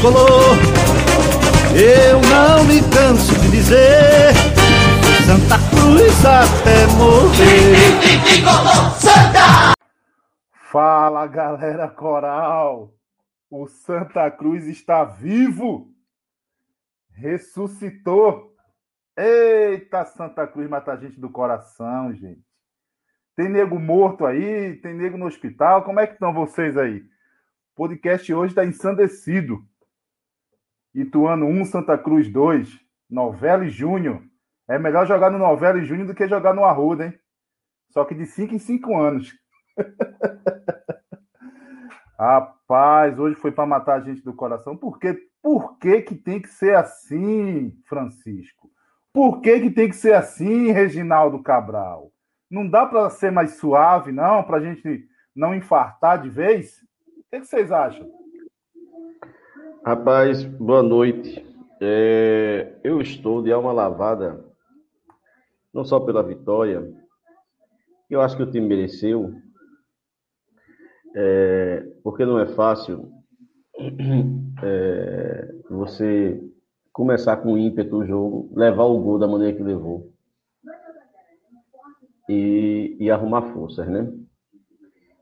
[0.00, 0.56] Tricolor.
[1.76, 4.32] Eu não me canso de dizer
[5.26, 8.24] Santa Cruz até morrer.
[8.24, 9.74] Tricolor Santa!
[10.72, 12.94] Fala galera coral!
[13.50, 15.92] O Santa Cruz está vivo!
[17.12, 18.54] Ressuscitou!
[19.16, 22.40] Eita, Santa Cruz mata a gente do coração, gente.
[23.36, 25.82] Tem nego morto aí, tem nego no hospital.
[25.82, 27.00] Como é que estão vocês aí?
[27.00, 29.68] O podcast hoje está ensandecido.
[30.94, 34.22] Ituano 1, Santa Cruz 2, Novela e Júnior.
[34.68, 37.18] É melhor jogar no Novela e Júnior do que jogar no Arruda, hein?
[37.90, 39.32] Só que de 5 em 5 anos.
[42.18, 44.76] Rapaz, hoje foi para matar a gente do coração.
[44.76, 45.18] Por quê?
[45.42, 48.70] Por que, que tem que ser assim, Francisco?
[49.12, 52.12] Por que, que tem que ser assim, Reginaldo Cabral?
[52.50, 56.76] Não dá para ser mais suave, não, para a gente não infartar de vez?
[57.06, 58.06] O que, vocês acham?
[59.84, 61.42] Rapaz, boa noite.
[61.80, 64.44] É, eu estou de alma lavada,
[65.72, 66.86] não só pela vitória,
[68.10, 69.32] eu acho que o time mereceu,
[71.16, 73.10] é, porque não é fácil
[74.62, 76.38] é, você
[76.92, 80.12] começar com ímpeto o jogo, levar o gol da maneira que levou
[82.28, 84.12] e, e arrumar forças, né?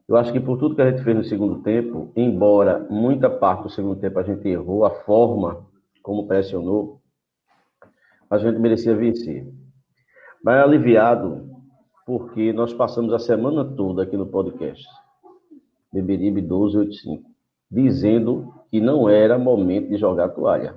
[0.08, 3.64] Eu acho que por tudo que a gente fez no segundo tempo, embora muita parte
[3.64, 5.66] do segundo tempo a gente errou, a forma
[6.02, 7.02] como pressionou,
[8.30, 9.46] a gente merecia vencer.
[10.42, 11.50] Mas aliviado,
[12.06, 14.86] porque nós passamos a semana toda aqui no podcast,
[15.92, 17.30] Beberibe 1285,
[17.70, 20.74] dizendo que não era momento de jogar toalha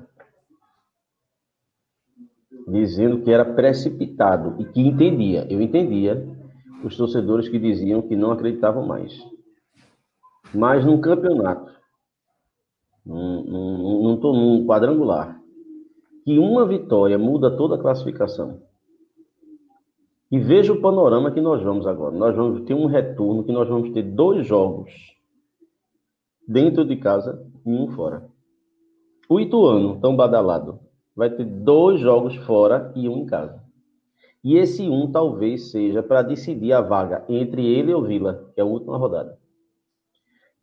[2.68, 6.26] dizendo que era precipitado e que entendia, eu entendia
[6.88, 9.14] os torcedores que diziam que não acreditavam mais.
[10.54, 11.72] Mas num campeonato,
[14.16, 15.42] estou num quadrangular,
[16.24, 18.62] que uma vitória muda toda a classificação.
[20.32, 22.16] E veja o panorama que nós vamos agora.
[22.16, 24.90] Nós vamos ter um retorno que nós vamos ter dois jogos
[26.48, 28.30] dentro de casa e um fora.
[29.28, 30.80] O Ituano, tão badalado,
[31.16, 33.61] vai ter dois jogos fora e um em casa.
[34.44, 38.60] E esse um talvez seja para decidir a vaga entre ele e o Vila, que
[38.60, 39.38] é a última rodada.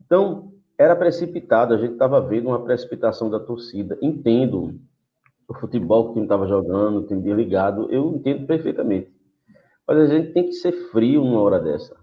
[0.05, 3.97] Então, era precipitado, a gente estava vendo uma precipitação da torcida.
[4.01, 4.79] Entendo
[5.47, 9.11] o futebol que o time estava jogando, o time ligado, eu entendo perfeitamente.
[9.87, 11.95] Mas a gente tem que ser frio numa hora dessa.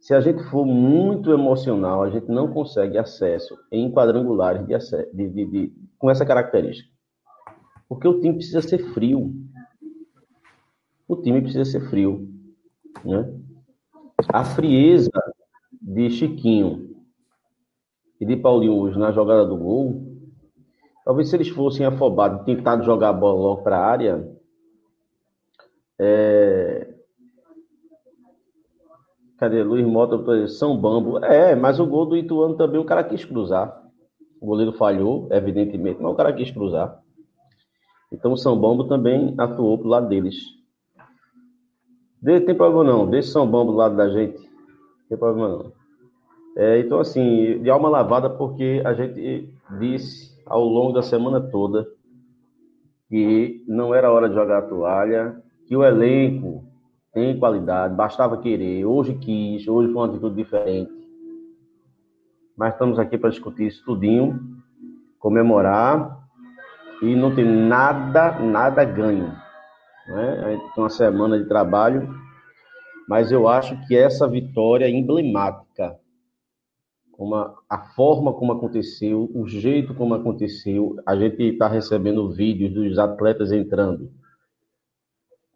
[0.00, 5.44] Se a gente for muito emocional, a gente não consegue acesso em quadrangulares de, de,
[5.46, 6.88] de com essa característica.
[7.88, 9.32] Porque o time precisa ser frio.
[11.08, 12.28] O time precisa ser frio.
[13.04, 13.34] Né?
[14.28, 15.10] A frieza
[15.80, 16.94] de Chiquinho
[18.20, 20.02] e de Paulinho hoje na jogada do gol,
[21.04, 24.38] talvez se eles fossem afobados tentado jogar a bola logo para a área,
[25.98, 26.94] é...
[29.38, 29.62] Cadê?
[29.62, 31.24] Luiz Mota, São Bambo.
[31.24, 33.84] É, mas o gol do Ituano também o cara quis cruzar.
[34.40, 37.00] O goleiro falhou, evidentemente, mas o cara quis cruzar.
[38.12, 40.57] Então o São Bombo também atuou pro lado deles.
[42.20, 44.38] De, tem problema não, deixa São Bombo do lado da gente.
[45.08, 45.72] Tem problema não.
[46.56, 51.86] É, então, assim, de alma lavada, porque a gente disse ao longo da semana toda
[53.08, 56.64] que não era hora de jogar a toalha, que o elenco
[57.12, 58.84] tem qualidade, bastava querer.
[58.84, 60.92] Hoje quis, hoje foi uma atitude diferente.
[62.56, 64.38] Mas estamos aqui para discutir isso tudinho,
[65.18, 66.18] comemorar
[67.00, 69.32] e não tem nada, nada ganho.
[70.08, 70.40] Né?
[70.44, 72.08] A gente tem uma semana de trabalho,
[73.08, 75.96] mas eu acho que essa vitória é emblemática.
[77.12, 82.72] Como a, a forma como aconteceu, o jeito como aconteceu, a gente está recebendo vídeos
[82.72, 84.10] dos atletas entrando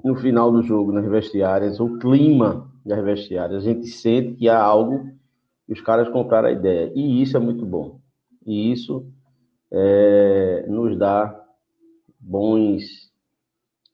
[0.04, 4.60] no final do jogo nas vestiárias, o clima das vestiárias, a gente sente que há
[4.60, 5.08] algo
[5.68, 6.92] e os caras compraram a ideia.
[6.94, 8.00] E isso é muito bom.
[8.44, 9.06] E isso
[9.70, 11.40] é, nos dá
[12.18, 13.11] bons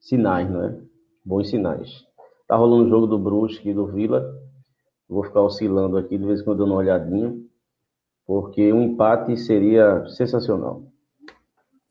[0.08, 0.80] sinais, né?
[1.24, 2.06] Bons sinais.
[2.46, 4.34] Tá rolando o jogo do Brusque e do Vila.
[5.08, 7.34] Vou ficar oscilando aqui de vez em quando dando uma olhadinha,
[8.26, 10.82] porque um empate seria sensacional.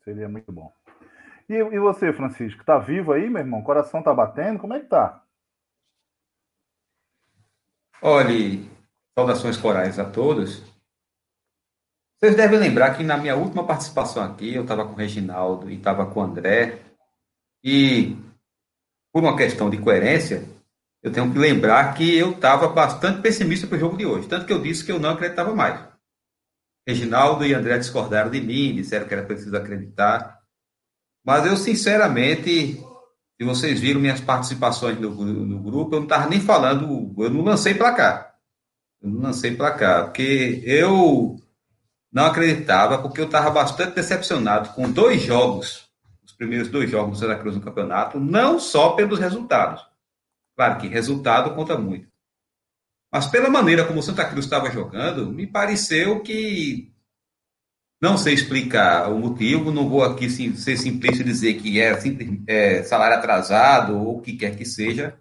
[0.04, 0.72] Seria muito bom.
[1.48, 3.60] E, e você, Francisco, tá vivo aí, meu irmão?
[3.60, 4.58] O coração tá batendo?
[4.58, 5.22] Como é que tá?
[8.02, 8.70] Olhe,
[9.16, 10.62] saudações corais a todos.
[12.18, 15.76] Vocês devem lembrar que na minha última participação aqui, eu estava com o Reginaldo e
[15.76, 16.87] estava com o André.
[17.62, 18.16] E,
[19.12, 20.44] por uma questão de coerência,
[21.02, 24.28] eu tenho que lembrar que eu estava bastante pessimista para o jogo de hoje.
[24.28, 25.88] Tanto que eu disse que eu não acreditava mais.
[26.86, 30.38] Reginaldo e André discordaram de mim, disseram que era preciso acreditar.
[31.24, 32.82] Mas eu, sinceramente,
[33.38, 37.44] se vocês viram minhas participações no, no grupo, eu não estava nem falando, eu não
[37.44, 38.34] lancei para cá.
[39.00, 41.36] Eu não lancei para cá, porque eu
[42.12, 45.87] não acreditava, porque eu estava bastante decepcionado com dois jogos, os
[46.38, 49.84] primeiros dois jogos do Santa Cruz no campeonato, não só pelos resultados.
[50.56, 52.08] Claro que resultado conta muito.
[53.12, 56.92] Mas pela maneira como o Santa Cruz estava jogando, me pareceu que
[58.00, 61.98] não sei explicar o motivo, não vou aqui sim, ser simplista e dizer que é,
[62.46, 65.18] é, salário atrasado ou o que quer que seja,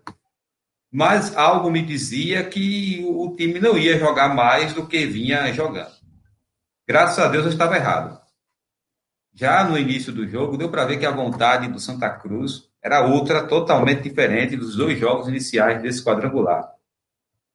[0.91, 5.95] mas algo me dizia que o time não ia jogar mais do que vinha jogando.
[6.87, 8.26] Graças a Deus eu estava errado.
[9.39, 13.05] Já no início do jogo, deu para ver que a vontade do Santa Cruz era
[13.05, 16.73] outra, totalmente diferente dos dois jogos iniciais desse quadrangular.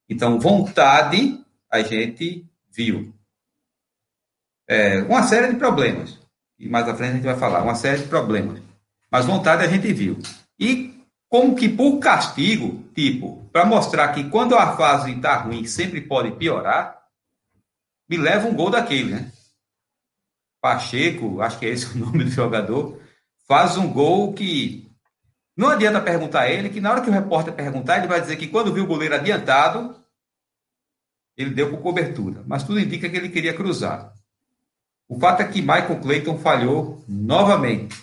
[0.09, 3.13] Então, vontade a gente viu
[4.69, 6.21] é, uma série de problemas.
[6.57, 8.63] E mais à frente a gente vai falar, uma série de problemas.
[9.11, 10.21] Mas vontade a gente viu.
[10.61, 16.01] E como que por castigo, tipo, para mostrar que quando a fase está ruim sempre
[16.01, 17.03] pode piorar,
[18.09, 19.33] me leva um gol daquele, né?
[20.63, 22.99] Pacheco, acho que é esse o nome do jogador,
[23.49, 24.89] faz um gol que
[25.57, 28.37] não adianta perguntar a ele, que na hora que o repórter perguntar, ele vai dizer
[28.37, 30.01] que quando viu o goleiro adiantado,
[31.37, 32.43] ele deu por cobertura.
[32.47, 34.15] Mas tudo indica que ele queria cruzar.
[35.09, 38.01] O fato é que Michael Clayton falhou novamente,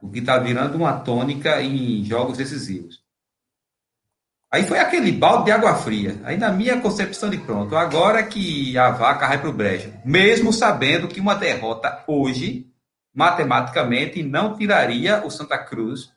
[0.00, 3.05] o que está virando uma tônica em jogos decisivos.
[4.50, 6.20] Aí foi aquele balde de água fria.
[6.24, 10.52] Aí na minha concepção de pronto, agora que a vaca vai para o brejo, mesmo
[10.52, 12.66] sabendo que uma derrota hoje,
[13.14, 16.12] matematicamente, não tiraria o Santa Cruz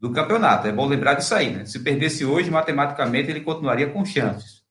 [0.00, 0.66] do campeonato.
[0.66, 1.66] É bom lembrar disso aí, né?
[1.66, 4.62] Se perdesse hoje, matematicamente, ele continuaria com chances.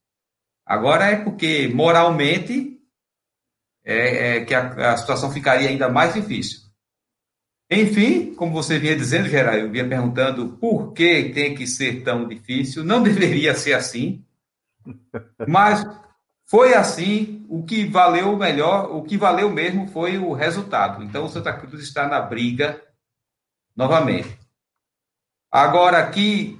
[0.65, 2.79] Agora é porque, moralmente,
[3.83, 6.61] é, é que a, a, situação ficaria ainda mais difícil.
[7.73, 12.27] Enfim, como você vinha dizendo, Geraldo, eu vinha perguntando por que tem que ser tão
[12.27, 12.83] difícil.
[12.83, 14.23] Não deveria ser assim,
[15.47, 15.85] mas
[16.45, 17.45] foi assim.
[17.49, 21.03] O que valeu melhor, o que valeu mesmo foi o resultado.
[21.03, 22.81] Então, o Santa Cruz está na briga
[23.75, 24.39] novamente.
[25.51, 26.59] Agora, aqui,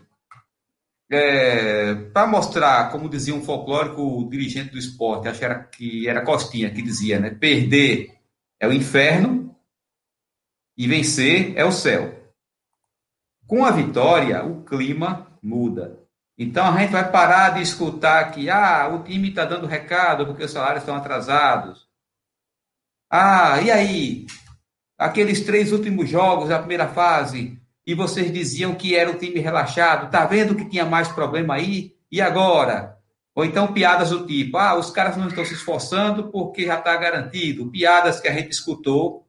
[1.11, 6.21] é, para mostrar, como dizia um folclórico dirigente do esporte, acho que era, que era
[6.23, 7.31] Costinha, que dizia, né?
[7.31, 8.15] Perder
[8.59, 9.52] é o inferno
[10.77, 12.13] e vencer é o céu.
[13.47, 15.99] Com a vitória, o clima muda.
[16.37, 20.43] Então a gente vai parar de escutar que ah, o time está dando recado porque
[20.43, 21.87] os salários estão atrasados.
[23.09, 24.25] Ah, e aí?
[24.97, 30.09] Aqueles três últimos jogos da primeira fase, e vocês diziam que era o time relaxado,
[30.09, 31.95] tá vendo que tinha mais problema aí?
[32.11, 32.97] E agora?
[33.35, 36.95] Ou então piadas do tipo, ah, os caras não estão se esforçando porque já está
[36.95, 37.69] garantido.
[37.69, 39.22] Piadas que a gente escutou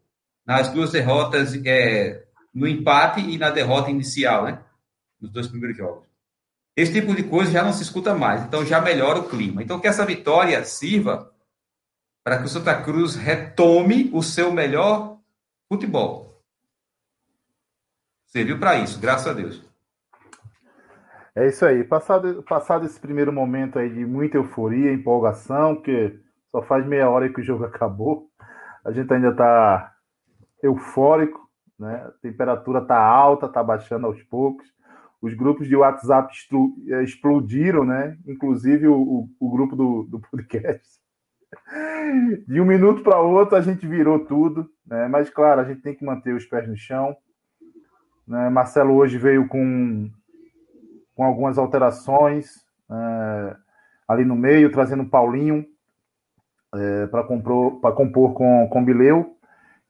[0.46, 4.62] nas duas derrotas, é, no empate e na derrota inicial, né?
[5.20, 6.06] Nos dois primeiros jogos.
[6.76, 9.62] Esse tipo de coisa já não se escuta mais, então já melhora o clima.
[9.62, 11.32] Então que essa vitória sirva
[12.24, 15.18] para que o Santa Cruz retome o seu melhor
[15.68, 16.34] futebol
[18.34, 19.62] serviu para isso, graças a Deus.
[21.36, 21.84] É isso aí.
[21.84, 26.18] Passado, passado esse primeiro momento aí de muita euforia, empolgação, porque
[26.50, 28.28] só faz meia hora que o jogo acabou,
[28.84, 29.93] a gente ainda está
[30.64, 32.06] eufórico, né?
[32.06, 34.66] A temperatura está alta, está baixando aos poucos.
[35.20, 36.32] Os grupos de WhatsApp
[37.02, 38.16] explodiram, né?
[38.26, 41.00] Inclusive o, o, o grupo do, do podcast.
[42.48, 45.08] De um minuto para outro a gente virou tudo, né?
[45.08, 47.16] Mas claro, a gente tem que manter os pés no chão
[48.26, 48.48] né?
[48.48, 50.10] Marcelo hoje veio com,
[51.14, 53.56] com algumas alterações é,
[54.08, 55.64] ali no meio, trazendo Paulinho
[56.74, 59.36] é, para compor com, com Bileu,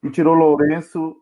[0.04, 1.16] e tirou Lourenço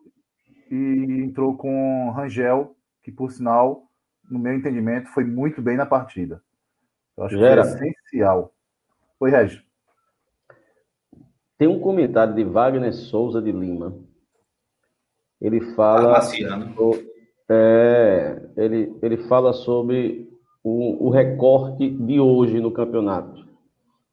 [0.69, 3.87] e entrou com Rangel, que por sinal,
[4.29, 6.43] no meu entendimento, foi muito bem na partida.
[7.17, 7.61] Eu acho Gera.
[7.61, 8.53] que é essencial.
[9.19, 9.63] Oi, Régio.
[11.57, 13.95] Tem um comentário de Wagner Souza de Lima.
[15.39, 16.19] Ele fala.
[17.49, 20.29] É, ele, ele fala sobre
[20.63, 23.45] o, o recorte de hoje no campeonato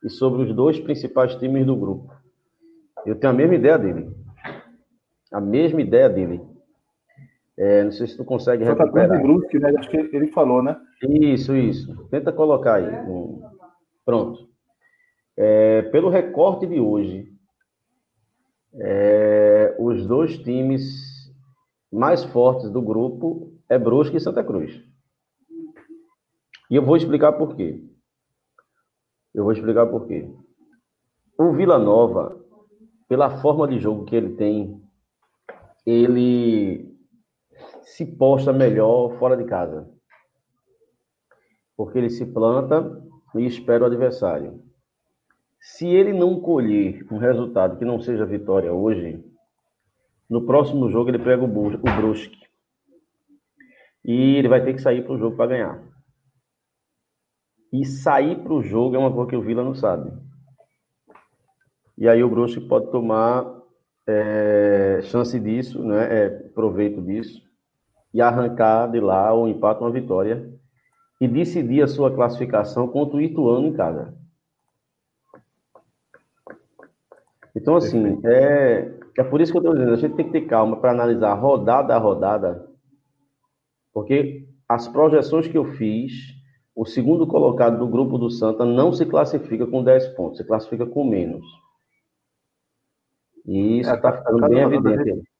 [0.04, 2.12] e sobre os dois principais times do grupo.
[3.06, 4.19] Eu tenho a mesma ideia dele.
[5.32, 6.40] A mesma ideia dele.
[7.56, 9.20] É, não sei se tu consegue Santa recuperar.
[9.20, 9.72] Cruz Brusque, né?
[9.76, 10.80] Acho que ele falou, né?
[11.02, 11.94] Isso, isso.
[12.08, 12.88] Tenta colocar aí.
[14.04, 14.48] Pronto.
[15.36, 17.30] É, pelo recorte de hoje,
[18.74, 21.32] é, os dois times
[21.92, 24.82] mais fortes do grupo é Brusque e Santa Cruz.
[26.70, 27.82] E eu vou explicar por quê.
[29.34, 30.28] Eu vou explicar por quê.
[31.38, 32.38] O Vila Nova,
[33.08, 34.80] pela forma de jogo que ele tem,
[35.86, 36.90] ele
[37.82, 39.88] se posta melhor fora de casa.
[41.76, 43.02] Porque ele se planta
[43.34, 44.62] e espera o adversário.
[45.60, 49.22] Se ele não colher um resultado que não seja vitória hoje,
[50.28, 52.40] no próximo jogo ele pega o, Brusque.
[54.04, 55.82] E ele vai ter que sair para o jogo para ganhar.
[57.72, 60.10] E sair para o jogo é uma coisa que o Vila não sabe.
[61.98, 63.59] E aí o Brusque pode tomar
[64.06, 67.42] é, chance disso, né, é, proveito disso,
[68.12, 70.50] e arrancar de lá um empate, uma vitória,
[71.20, 74.14] e decidir a sua classificação contra o Ituano em casa.
[77.54, 80.46] Então, assim, é, é por isso que eu estou dizendo, a gente tem que ter
[80.46, 82.68] calma para analisar rodada a rodada,
[83.92, 86.12] porque as projeções que eu fiz,
[86.74, 90.86] o segundo colocado do grupo do Santa não se classifica com 10 pontos, se classifica
[90.86, 91.44] com menos.
[93.46, 95.04] E isso está é, ficando bem evidente.
[95.04, 95.30] Gente,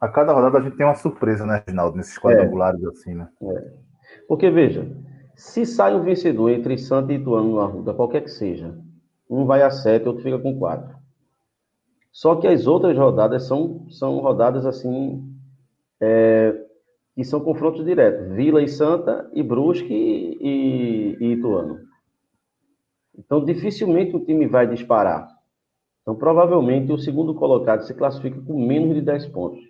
[0.00, 2.86] a cada rodada a gente tem uma surpresa, né, Reginaldo, nesses quadrangulares é.
[2.88, 3.28] assim, né?
[3.42, 3.72] É.
[4.26, 4.90] Porque, veja,
[5.36, 8.78] se sai um vencedor entre Santa e Ituano no Arruda, qualquer que seja,
[9.28, 11.00] um vai a 7, outro fica com 4.
[12.12, 15.22] Só que as outras rodadas são, são rodadas assim
[16.00, 16.54] é,
[17.14, 18.34] que são confrontos diretos.
[18.34, 21.78] Vila e Santa, e Brusque e, e, Ituano.
[23.16, 25.28] Então, dificilmente o time vai disparar.
[26.02, 29.60] Então, provavelmente, o segundo colocado se classifica com menos de 10 pontos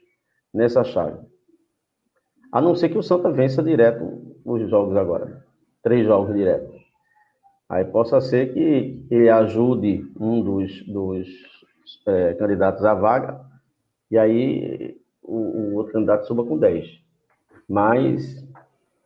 [0.53, 1.19] nessa chave.
[2.53, 5.45] A não ser que o Santa vença direto os jogos agora.
[5.83, 6.81] Três jogos diretos.
[7.69, 11.29] Aí possa ser que ele ajude um dos, dos
[12.07, 13.41] é, candidatos à vaga,
[14.11, 17.01] e aí o, o, outro candidato suba com 10.
[17.69, 18.45] Mas,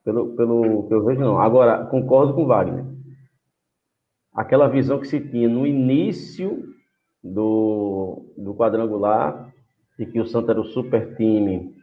[0.02, 1.38] pelo, pelo que eu vejo, não.
[1.38, 2.86] Agora, concordo com o Wagner.
[4.34, 6.73] Aquela visão que se tinha no início
[7.24, 9.50] do, do quadrangular,
[9.98, 11.74] de que o Santa era o super time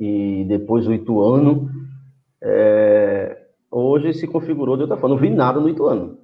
[0.00, 1.70] e depois o Ituano,
[2.42, 5.14] é, hoje se configurou de outra forma.
[5.14, 6.18] Não vi nada no Ituano.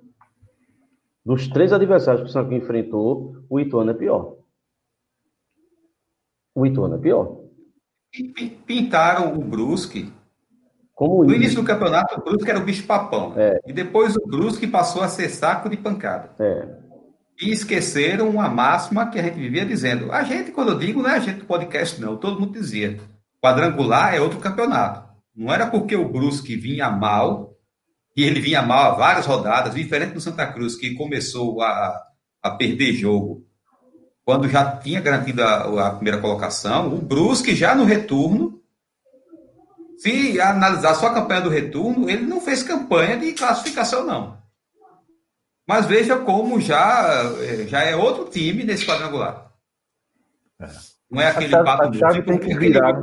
[1.25, 4.37] Dos três adversários que o Santa enfrentou, o Ituano é pior.
[6.55, 7.41] O Ituano é pior.
[8.67, 10.13] Pintaram o Brusque.
[10.95, 13.35] Como no início do campeonato, o Brusque era o bicho-papão.
[13.37, 13.61] É.
[13.67, 16.35] E depois o Brusque passou a ser saco de pancada.
[16.39, 16.90] É.
[17.41, 20.13] E esqueceram uma máxima que a gente vivia dizendo.
[20.13, 22.17] A gente, quando eu digo, não é a gente do podcast, não.
[22.17, 23.01] Todo mundo dizia.
[23.43, 25.09] Quadrangular é outro campeonato.
[25.35, 27.55] Não era porque o Brusque vinha mal
[28.17, 32.03] e ele vinha mal há várias rodadas, diferente do Santa Cruz, que começou a,
[32.43, 33.47] a perder jogo
[34.25, 36.95] quando já tinha garantido a, a, primeira colocação.
[36.95, 38.61] O Brusque, já no retorno,
[39.99, 44.40] se analisar só a campanha do retorno, ele não fez campanha de classificação, não.
[45.71, 47.23] Mas veja como já,
[47.69, 49.53] já é outro time nesse quadrangular.
[50.61, 50.67] É.
[51.09, 53.01] Não é aquele a pato a chave tem que virar.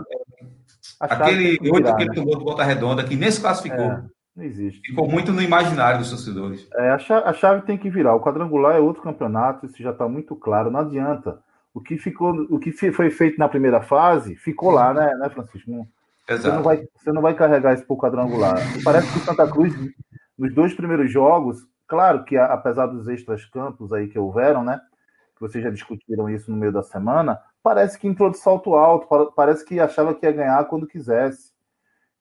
[1.00, 3.86] Aquele, oito que ele tomou de volta redonda, que nem se classificou.
[3.86, 4.04] É.
[4.36, 4.82] Não existe.
[4.86, 6.68] Ficou muito no imaginário dos torcedores.
[6.74, 8.16] É, a, chave, a chave tem que virar.
[8.16, 10.70] O quadrangular é outro campeonato, isso já está muito claro.
[10.70, 11.40] Não adianta.
[11.74, 15.72] O que ficou, o que foi feito na primeira fase, ficou lá, né, né Francisco?
[15.72, 15.88] Não,
[16.28, 18.58] você, não vai, você não vai carregar isso para o quadrangular.
[18.84, 19.74] Parece que o Santa Cruz,
[20.38, 24.80] nos dois primeiros jogos, claro que apesar dos extras campos aí que houveram, né?
[25.36, 29.34] Que vocês já discutiram isso no meio da semana, parece que entrou de salto alto,
[29.36, 31.52] parece que achava que ia ganhar quando quisesse.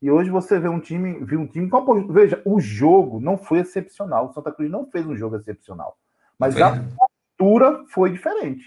[0.01, 3.61] E hoje você vê um time, viu um time com Veja, o jogo não foi
[3.61, 4.27] excepcional.
[4.27, 5.97] O Santa Cruz não fez um jogo excepcional.
[6.39, 6.63] Mas foi.
[6.63, 6.79] a
[7.39, 8.65] postura foi diferente.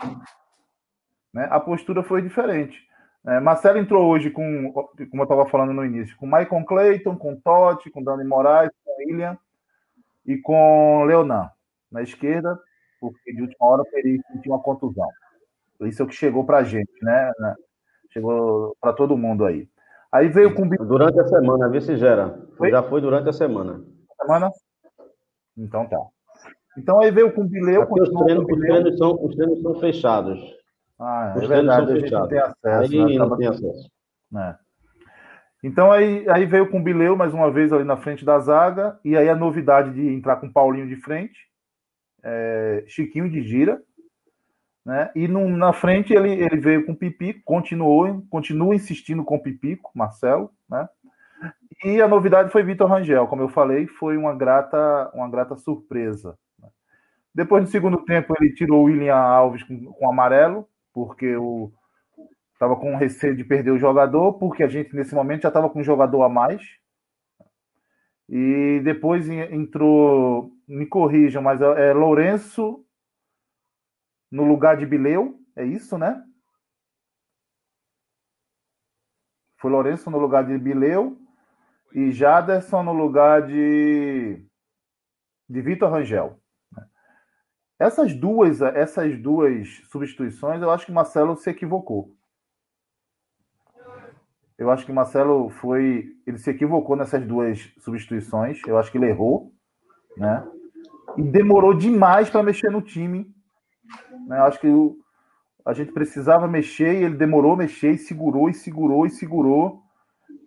[1.34, 1.48] Né?
[1.52, 2.82] A postura foi diferente.
[3.26, 7.36] É, Marcelo entrou hoje com, como eu estava falando no início, com Michael Clayton, com
[7.36, 9.38] Totti, com Dani Moraes, com William
[10.30, 11.50] e com Leonan
[11.92, 12.58] na esquerda,
[13.02, 15.08] porque de última hora ele sentiu uma contusão.
[15.82, 17.32] Isso é o que chegou para a gente, né?
[18.12, 19.68] Chegou para todo mundo aí.
[20.12, 20.68] Aí veio com.
[20.68, 22.40] Durante a semana, vê se gera.
[22.58, 22.70] Foi?
[22.70, 23.84] Já foi durante a semana.
[24.22, 24.52] Semana?
[25.58, 26.00] Então tá.
[26.78, 27.88] Então aí veio com o Bileu.
[27.90, 30.40] Os treinos, os, treinos são, os treinos são fechados.
[31.00, 32.58] Ah, é os verdade, a gente não tem acesso.
[32.66, 33.18] Aí né?
[33.18, 33.92] não tem acesso.
[34.36, 34.56] É.
[35.62, 38.98] Então aí, aí veio com o Bileu mais uma vez ali na frente da zaga,
[39.04, 41.50] e aí a novidade de entrar com o Paulinho de frente,
[42.24, 43.82] é, Chiquinho de gira,
[44.86, 45.12] né?
[45.14, 49.42] E no, na frente ele, ele veio com o Pipico, continuou, continua insistindo com o
[49.42, 50.88] Pipico, Marcelo, né?
[51.84, 56.38] E a novidade foi Vitor Rangel, como eu falei, foi uma grata, uma grata surpresa.
[56.60, 56.68] Né?
[57.34, 61.72] Depois do segundo tempo ele tirou o William Alves com, com amarelo, porque o
[62.60, 65.80] estava com receio de perder o jogador, porque a gente nesse momento já estava com
[65.80, 66.62] um jogador a mais.
[68.28, 72.86] E depois entrou, me corrijam, mas é, é Lourenço
[74.30, 76.22] no lugar de Bileu, é isso, né?
[79.58, 81.18] Foi Lourenço no lugar de Bileu
[81.94, 84.46] e Jaderson no lugar de,
[85.48, 86.40] de Vitor Rangel.
[87.80, 92.19] Essas duas, essas duas substituições, eu acho que Marcelo se equivocou.
[94.60, 96.14] Eu acho que Marcelo foi.
[96.28, 98.60] Ele se equivocou nessas duas substituições.
[98.68, 99.54] Eu acho que ele errou,
[100.18, 100.46] né?
[101.18, 103.34] E demorou demais para mexer no time.
[104.28, 104.38] Né?
[104.38, 104.98] Eu acho que o,
[105.66, 109.82] a gente precisava mexer e ele demorou a mexer e segurou e segurou e segurou.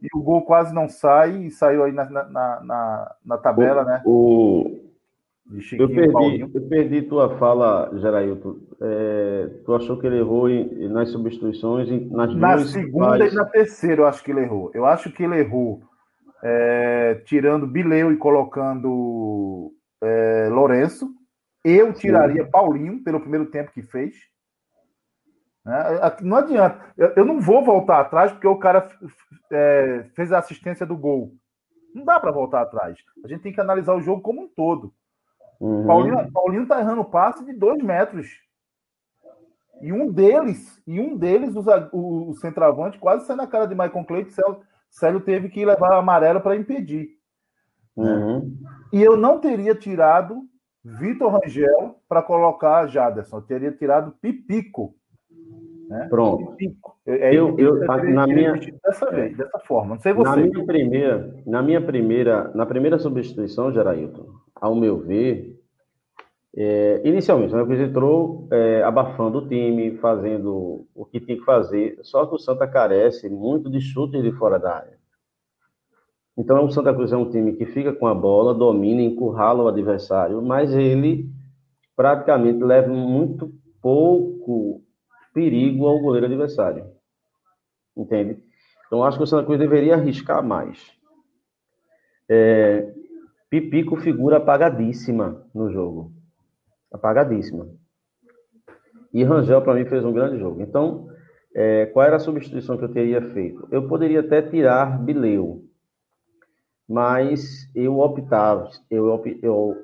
[0.02, 3.84] E o gol quase não sai e saiu aí na, na, na, na tabela, o,
[3.84, 4.02] né?
[4.04, 4.81] O,
[5.78, 8.56] eu perdi, eu perdi tua fala, Gerailton.
[8.80, 11.88] É, tu achou que ele errou em, nas substituições?
[12.10, 14.70] Nas na segunda e na terceira, eu acho que ele errou.
[14.74, 15.82] Eu acho que ele errou
[16.42, 21.08] é, tirando Bileu e colocando é, Lourenço.
[21.64, 22.50] Eu tiraria Sim.
[22.50, 24.16] Paulinho pelo primeiro tempo que fez.
[25.64, 26.00] Né?
[26.22, 26.92] Não adianta.
[27.16, 28.88] Eu não vou voltar atrás porque o cara
[29.52, 31.32] é, fez a assistência do gol.
[31.94, 32.98] Não dá para voltar atrás.
[33.24, 34.92] A gente tem que analisar o jogo como um todo.
[35.62, 35.86] Uhum.
[35.86, 38.28] Paulinho, Paulinho tá errando passe de dois metros.
[39.80, 44.04] E um deles, e um deles, o, o centroavante, quase saiu na cara de Michael
[44.04, 44.30] Cleiton.
[44.30, 47.10] Célio, Célio teve que levar amarelo para impedir.
[47.96, 48.56] Uhum.
[48.92, 50.42] E eu não teria tirado
[50.84, 53.36] Vitor Rangel para colocar Jaderson.
[53.36, 54.96] Eu teria tirado Pipico.
[55.88, 56.08] Né?
[56.08, 56.56] Pronto.
[56.56, 56.96] Pipico.
[57.06, 59.94] É, eu, eu, na minha dessa vez, dessa forma.
[59.94, 60.28] Não sei você.
[60.28, 64.26] Na minha primeira, na minha primeira, na primeira substituição, Gerailton,
[64.62, 65.60] ao meu ver,
[66.56, 71.98] é, inicialmente, o Cruz entrou é, abafando o time, fazendo o que tinha que fazer,
[72.02, 74.98] só que o Santa carece muito de chutes de fora da área.
[76.38, 79.68] Então, o Santa Cruz é um time que fica com a bola, domina, encurrala o
[79.68, 81.28] adversário, mas ele
[81.96, 84.80] praticamente leva muito pouco
[85.34, 86.86] perigo ao goleiro adversário.
[87.96, 88.40] Entende?
[88.86, 90.92] Então, acho que o Santa Cruz deveria arriscar mais.
[92.28, 93.01] É,
[93.52, 96.10] Pipico figura apagadíssima no jogo.
[96.90, 97.68] Apagadíssima.
[99.12, 100.62] E Rangel, para mim, fez um grande jogo.
[100.62, 101.10] Então,
[101.54, 103.68] é, qual era a substituição que eu teria feito?
[103.70, 105.66] Eu poderia até tirar Bileu,
[106.88, 109.76] mas eu optava, eu, op, eu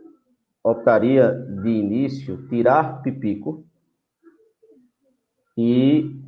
[0.65, 3.67] optaria de início tirar Pipico
[5.59, 6.19] e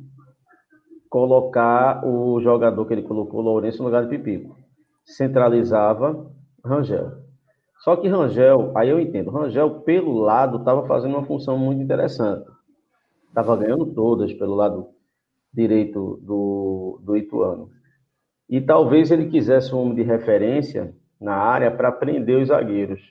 [1.09, 4.55] colocar o jogador que ele colocou, Lourenço, no lugar de Pipico.
[5.03, 6.31] Centralizava
[6.63, 7.20] Rangel.
[7.81, 12.47] Só que Rangel, aí eu entendo, Rangel pelo lado estava fazendo uma função muito interessante.
[13.27, 14.89] Estava ganhando todas pelo lado
[15.51, 17.69] direito do, do Ituano.
[18.47, 23.01] E talvez ele quisesse um homem de referência na área para prender os zagueiros.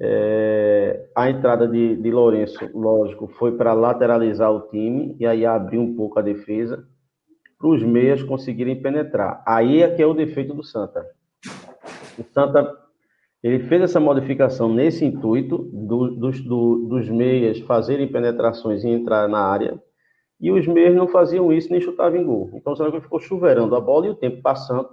[0.00, 5.78] É, a entrada de, de Lourenço, lógico, foi para lateralizar o time e aí abrir
[5.78, 6.84] um pouco a defesa
[7.56, 9.44] para os meias conseguirem penetrar.
[9.46, 11.06] Aí é que é o defeito do Santa.
[12.18, 12.82] O Santa
[13.42, 19.28] ele fez essa modificação nesse intuito do, dos, do, dos meias fazerem penetrações e entrar
[19.28, 19.82] na área,
[20.40, 22.50] e os meias não faziam isso nem chutavam em gol.
[22.54, 24.88] Então o Santa ficou chuveirando a bola e o tempo passando,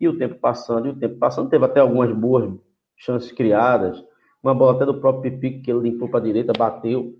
[0.00, 1.48] e o tempo passando, e o tempo passando.
[1.48, 2.52] Teve até algumas boas
[2.96, 4.02] chances criadas,
[4.42, 7.14] uma bola até do próprio Pipique que ele limpou para a direita, bateu.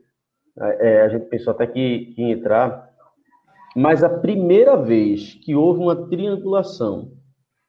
[0.58, 2.90] É, é, a gente pensou até que, que ia entrar.
[3.76, 7.12] Mas a primeira vez que houve uma triangulação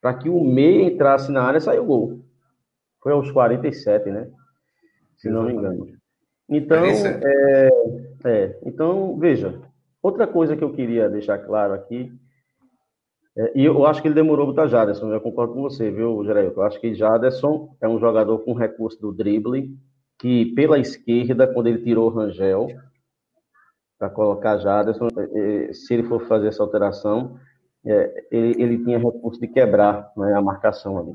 [0.02, 2.27] para que o meia entrasse na área, saiu o gol.
[3.02, 4.30] Foi aos 47, né?
[5.18, 5.88] Se não me engano.
[6.50, 7.70] Então, é,
[8.26, 9.62] é, então, veja,
[10.02, 12.12] outra coisa que eu queria deixar claro aqui,
[13.38, 16.24] é, e eu acho que ele demorou a botar Jaderson, eu concordo com você, viu,
[16.24, 16.54] Geraldo?
[16.56, 19.78] Eu acho que Jaderson é um jogador com recurso do drible,
[20.18, 22.68] que pela esquerda, quando ele tirou o Rangel,
[24.00, 27.38] para colocar Jaderson, é, é, se ele for fazer essa alteração,
[27.86, 31.14] é, ele, ele tinha recurso de quebrar né, a marcação ali.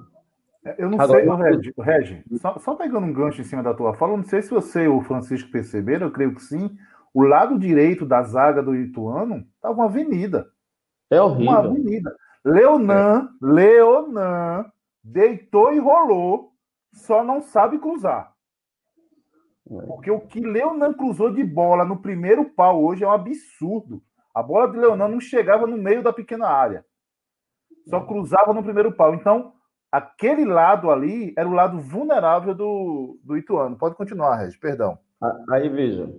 [0.79, 1.37] Eu não Agora, sei, eu...
[1.37, 4.51] Regi, Regi só, só, pegando um gancho em cima da tua fala, não sei se
[4.51, 6.77] você e o Francisco perceberam, eu creio que sim.
[7.13, 10.49] O lado direito da zaga do Ituano estava uma avenida.
[11.11, 11.53] É horrível.
[11.53, 12.17] Uma avenida.
[12.45, 13.47] Leonan, é.
[13.47, 14.73] Leonan
[15.03, 16.53] deitou e rolou,
[16.93, 18.33] só não sabe cruzar.
[19.69, 19.87] É.
[19.87, 24.03] Porque o que Leonan cruzou de bola no primeiro pau hoje é um absurdo.
[24.35, 26.85] A bola de Leonan não chegava no meio da pequena área.
[27.89, 28.07] Só é.
[28.07, 29.15] cruzava no primeiro pau.
[29.15, 29.53] Então,
[29.93, 33.77] aquele lado ali era o lado vulnerável do, do Ituano.
[33.77, 34.99] Pode continuar, Regis, perdão.
[35.51, 36.11] Aí veja,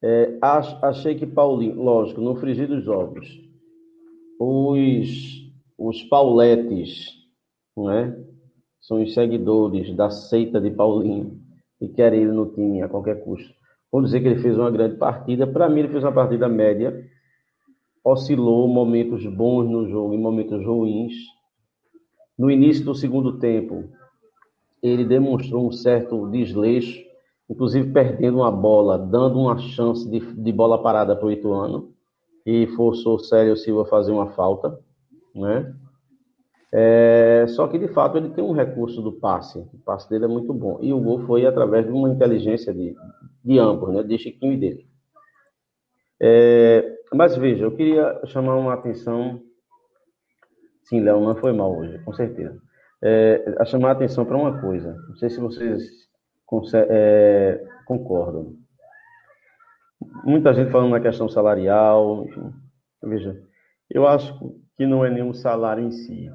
[0.00, 3.28] é, achei que Paulinho, lógico, no frigir dos ovos,
[4.38, 7.08] os, os pauletes,
[7.76, 8.16] né,
[8.80, 11.40] são os seguidores da seita de Paulinho
[11.80, 13.52] e querem ele no time a qualquer custo.
[13.90, 15.46] Vou dizer que ele fez uma grande partida.
[15.46, 17.06] Para mim, ele fez uma partida média.
[18.02, 21.12] Oscilou momentos bons no jogo e momentos ruins
[22.42, 23.84] no início do segundo tempo,
[24.82, 27.00] ele demonstrou um certo desleixo,
[27.48, 31.94] inclusive perdendo uma bola, dando uma chance de, de bola parada para o Ituano,
[32.44, 34.76] e forçou o Célio Silva a fazer uma falta,
[35.32, 35.72] né?
[36.72, 40.28] É, só que de fato ele tem um recurso do passe, o passe dele é
[40.28, 40.78] muito bom.
[40.82, 42.96] E o gol foi através de uma inteligência de,
[43.44, 44.02] de ambos, né?
[44.02, 44.86] de Chiquinho e dele.
[46.20, 49.40] É, mas veja, eu queria chamar uma atenção
[50.84, 52.60] Sim, Léo, não foi mal hoje, com certeza.
[53.02, 55.82] É, a chamar a atenção para uma coisa, não sei se vocês
[56.74, 58.54] é, concordam.
[60.24, 62.52] Muita gente falando na questão salarial, enfim.
[63.02, 63.40] Veja,
[63.90, 64.38] eu acho
[64.76, 66.30] que não é nenhum salário em si,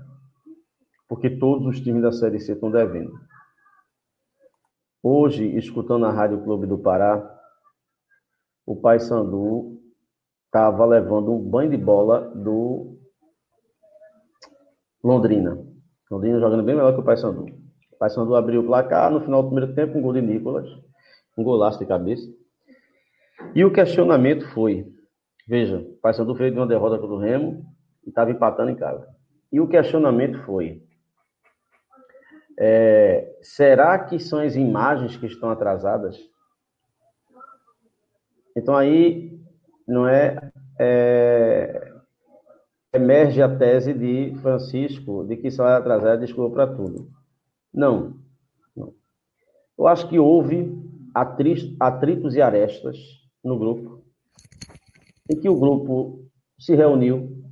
[1.07, 3.13] porque todos os times da Série C estão devendo.
[5.01, 7.33] Hoje, escutando a Rádio Clube do Pará,
[8.65, 9.79] o Pai Sandu
[10.45, 12.96] estava levando um banho de bola do
[15.03, 15.57] Londrina.
[16.10, 17.45] Londrina jogando bem melhor que o Paysandu.
[17.91, 20.67] O Paysandu abriu o placar no final do primeiro tempo, um gol de Nicolas,
[21.38, 22.27] um golaço de cabeça.
[23.53, 24.86] E o questionamento foi,
[25.47, 27.65] veja, o Paysandu veio de uma derrota contra o Remo
[28.05, 29.07] e estava empatando em casa.
[29.51, 30.83] E o questionamento foi,
[32.60, 36.17] é, será que são as imagens que estão atrasadas?
[38.55, 39.39] Então aí
[39.88, 41.96] não é, é
[42.93, 47.10] emerge a tese de Francisco de que salário atrasado é desculpa para tudo.
[47.73, 48.17] Não,
[48.76, 48.93] não.
[49.78, 50.76] Eu acho que houve
[51.13, 52.97] atritos e arestas
[53.43, 54.04] no grupo,
[55.30, 56.28] em que o grupo
[56.60, 57.43] se reuniu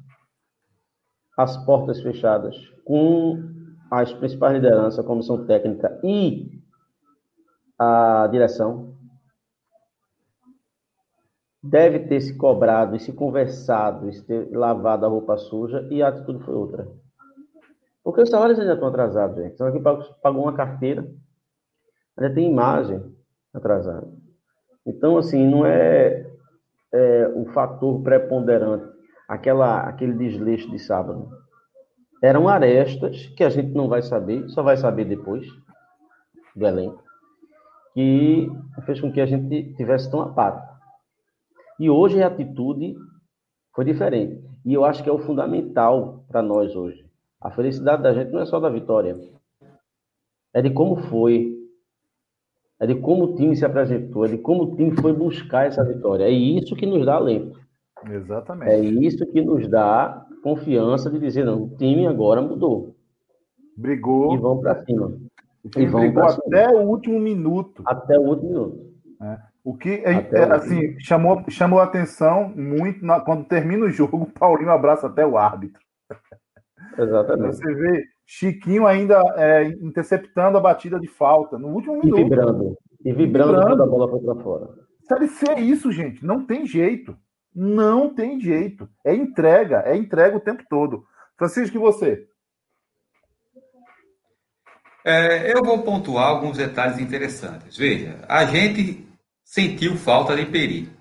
[1.37, 3.37] às portas fechadas com
[3.91, 6.61] as principais lideranças, a comissão técnica e
[7.77, 8.94] a direção,
[11.69, 16.01] deve ter se cobrado e se conversado, e se ter lavado a roupa suja, e
[16.01, 16.87] a atitude foi outra.
[18.03, 19.53] Porque os salários ainda estão atrasados, gente.
[19.53, 21.07] Então aqui pagou uma carteira,
[22.15, 23.03] ainda tem imagem
[23.53, 24.07] atrasada.
[24.85, 26.27] Então, assim, não é,
[26.93, 28.85] é o fator preponderante,
[29.27, 31.29] aquela, aquele desleixo de sábado.
[32.21, 35.47] Eram arestas que a gente não vai saber, só vai saber depois
[36.55, 37.03] do elenco,
[37.93, 38.51] que
[38.85, 40.74] fez com que a gente tivesse tão apático.
[41.79, 42.95] E hoje a atitude
[43.73, 44.43] foi diferente.
[44.65, 47.05] E eu acho que é o fundamental para nós hoje.
[47.41, 49.17] A felicidade da gente não é só da vitória.
[50.53, 51.53] É de como foi.
[52.79, 54.25] É de como o time se apresentou.
[54.25, 56.23] É de como o time foi buscar essa vitória.
[56.23, 57.59] É isso que nos dá alento.
[58.09, 58.71] Exatamente.
[58.71, 62.95] É isso que nos dá confiança de dizer, não, o time agora mudou.
[63.75, 64.35] Brigou.
[64.35, 65.17] E vão para cima.
[65.75, 67.83] E vão brigou até o último minuto.
[67.85, 68.93] Até o último minuto.
[69.21, 69.54] É.
[69.65, 74.31] O que é, é assim, chamou, chamou atenção muito na, quando termina o jogo, o
[74.31, 75.81] Paulinho abraça até o árbitro.
[76.95, 77.55] Exatamente.
[77.55, 82.19] Você vê Chiquinho ainda é, interceptando a batida de falta no último minuto.
[82.19, 82.77] E vibrando.
[83.03, 83.67] E vibrando, vibrando.
[83.69, 84.69] quando a bola foi para fora.
[85.07, 86.23] Série C é isso, gente.
[86.23, 87.17] Não tem jeito.
[87.53, 88.87] Não tem jeito.
[89.03, 89.81] É entrega.
[89.83, 91.05] É entrega o tempo todo.
[91.39, 92.27] Francisco, e você?
[95.03, 97.75] É, eu vou pontuar alguns detalhes interessantes.
[97.75, 99.05] Veja, a gente
[99.45, 100.91] sentiu falta de Peri.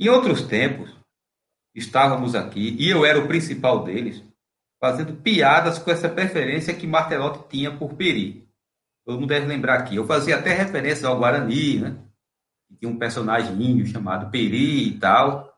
[0.00, 0.90] Em outros tempos,
[1.74, 4.24] estávamos aqui, e eu era o principal deles,
[4.80, 8.48] fazendo piadas com essa preferência que Martelotti tinha por Peri.
[9.04, 9.96] Todo mundo deve lembrar aqui.
[9.96, 11.96] Eu fazia até referência ao Guarani, né?
[12.80, 15.56] Tinha um personagem chamado Peri e tal,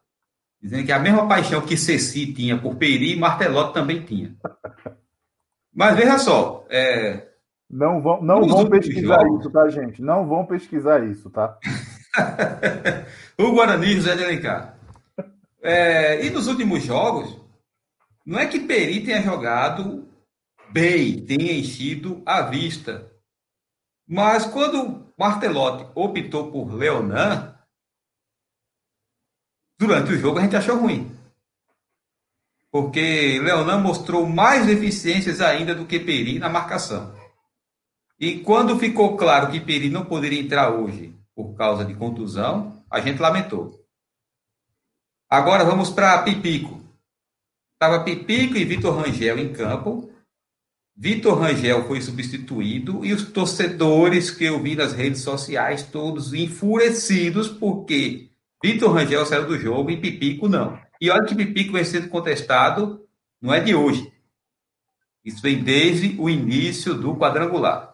[0.60, 4.36] dizendo que a mesma paixão que Ceci tinha por Peri, Martelotti também tinha.
[5.72, 7.28] Mas veja só, é,
[7.70, 9.40] não vão, não vão pesquisar jogos...
[9.40, 10.02] isso, tá, gente?
[10.02, 11.58] Não vão pesquisar isso, tá?
[13.38, 14.78] o Guarani José de Alencar.
[15.60, 17.38] É, e nos últimos jogos,
[18.24, 20.08] não é que Peri tenha jogado
[20.70, 23.10] bem tenha enchido a vista.
[24.06, 27.54] Mas quando Martelotti optou por Leonan,
[29.78, 31.14] durante o jogo a gente achou ruim.
[32.70, 37.17] Porque Leonan mostrou mais deficiências ainda do que Peri na marcação.
[38.20, 43.00] E quando ficou claro que Peri não poderia entrar hoje por causa de contusão, a
[43.00, 43.78] gente lamentou.
[45.30, 46.80] Agora vamos para Pipico.
[47.74, 50.10] Estava Pipico e Vitor Rangel em campo.
[50.96, 57.46] Vitor Rangel foi substituído e os torcedores que eu vi nas redes sociais, todos enfurecidos,
[57.46, 60.76] porque Vitor Rangel saiu do jogo e Pipico não.
[61.00, 63.06] E olha que Pipico vem sendo contestado,
[63.40, 64.12] não é de hoje.
[65.24, 67.87] Isso vem desde o início do quadrangular.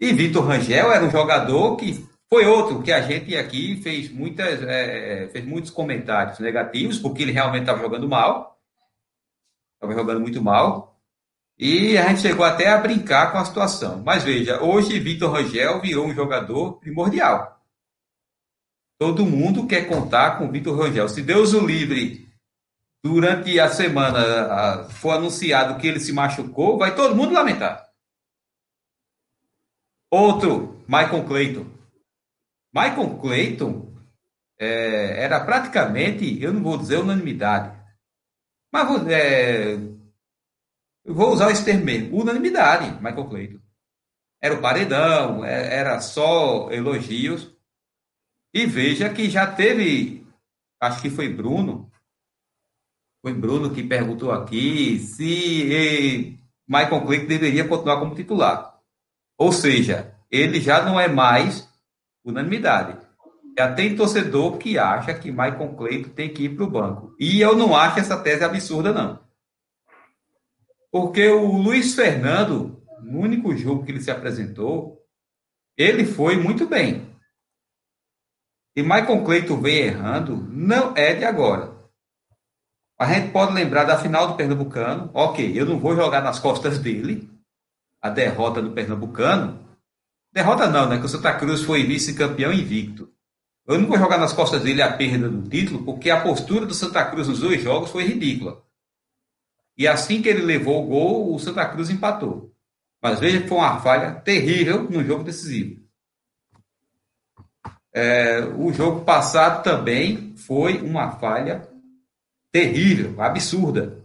[0.00, 4.62] E Vitor Rangel era um jogador que foi outro que a gente aqui fez, muitas,
[4.62, 8.58] é, fez muitos comentários negativos, porque ele realmente estava jogando mal.
[9.74, 10.98] Estava jogando muito mal.
[11.58, 14.02] E a gente chegou até a brincar com a situação.
[14.02, 17.60] Mas veja, hoje Vitor Rangel virou um jogador primordial.
[18.98, 21.08] Todo mundo quer contar com Vitor Rangel.
[21.08, 22.28] Se Deus o livre,
[23.02, 27.89] durante a semana for anunciado que ele se machucou, vai todo mundo lamentar.
[30.10, 31.66] Outro, Michael Clayton.
[32.74, 33.94] Michael Clayton
[34.58, 37.78] é, era praticamente, eu não vou dizer unanimidade,
[38.72, 39.76] mas vou, é,
[41.04, 43.60] vou usar esse termo mesmo, unanimidade, Michael Clayton.
[44.42, 47.54] Era o paredão, é, era só elogios.
[48.52, 50.26] E veja que já teve,
[50.80, 51.90] acho que foi Bruno,
[53.22, 58.79] foi Bruno que perguntou aqui se Michael Clayton deveria continuar como titular.
[59.40, 61.66] Ou seja, ele já não é mais
[62.22, 62.98] unanimidade.
[63.56, 67.16] Já tem torcedor que acha que Maicon Cleito tem que ir para o banco.
[67.18, 69.18] E eu não acho essa tese absurda, não.
[70.92, 75.00] Porque o Luiz Fernando, no único jogo que ele se apresentou,
[75.74, 77.08] ele foi muito bem.
[78.76, 81.74] E Maicon Cleito vem errando, não é de agora.
[82.98, 85.10] A gente pode lembrar da final do Pernambucano.
[85.14, 87.39] Ok, eu não vou jogar nas costas dele,
[88.00, 89.58] a derrota do Pernambucano.
[90.32, 90.98] Derrota não, né?
[90.98, 93.12] Que o Santa Cruz foi vice-campeão invicto.
[93.66, 96.74] Eu não vou jogar nas costas dele a perda do título, porque a postura do
[96.74, 98.62] Santa Cruz nos dois jogos foi ridícula.
[99.76, 102.54] E assim que ele levou o gol, o Santa Cruz empatou.
[103.02, 105.80] Mas veja que foi uma falha terrível no jogo decisivo.
[107.92, 111.68] É, o jogo passado também foi uma falha
[112.52, 114.00] terrível, absurda.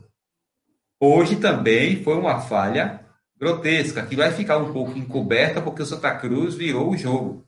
[1.00, 3.05] Hoje também foi uma falha
[3.38, 7.46] grotesca, que vai ficar um pouco encoberta porque o Santa Cruz virou o jogo.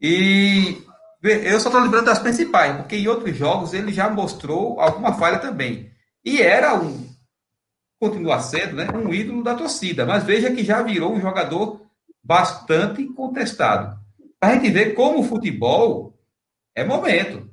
[0.00, 0.82] E
[1.22, 5.38] eu só estou lembrando das principais, porque em outros jogos ele já mostrou alguma falha
[5.38, 5.90] também.
[6.24, 7.08] E era um,
[8.00, 11.86] continua sendo, né, um ídolo da torcida, mas veja que já virou um jogador
[12.22, 13.98] bastante contestado.
[14.38, 16.18] Para a gente ver como o futebol
[16.74, 17.50] é momento.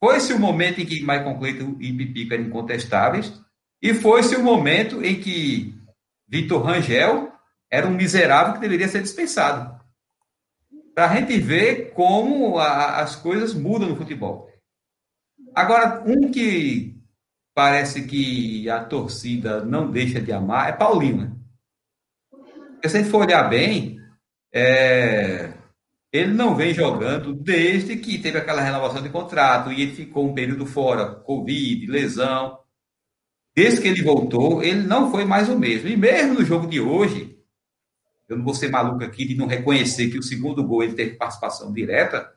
[0.00, 3.40] Foi-se o momento em que Michael Clayton e Pipico eram incontestáveis,
[3.82, 5.74] e foi-se o momento em que
[6.28, 7.32] Vitor Rangel
[7.68, 9.76] era um miserável que deveria ser dispensado.
[10.94, 14.48] Para a gente ver como a, as coisas mudam no futebol.
[15.54, 16.96] Agora, um que
[17.54, 21.16] parece que a torcida não deixa de amar é Paulinho.
[21.22, 21.32] Né?
[22.82, 23.98] Se você for olhar bem,
[24.54, 25.52] é,
[26.12, 30.34] ele não vem jogando desde que teve aquela renovação de contrato e ele ficou um
[30.34, 32.61] período fora, Covid, lesão.
[33.54, 35.88] Desde que ele voltou, ele não foi mais o mesmo.
[35.88, 37.38] E mesmo no jogo de hoje,
[38.28, 41.16] eu não vou ser maluco aqui de não reconhecer que o segundo gol ele teve
[41.16, 42.32] participação direta,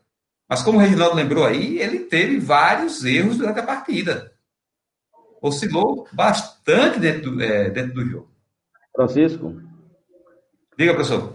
[0.47, 4.33] mas como o Reginaldo lembrou aí, ele teve vários erros durante a partida.
[5.41, 8.29] Oscilou bastante dentro do, é, dentro do jogo.
[8.93, 9.61] Francisco?
[10.77, 11.33] Diga, professor.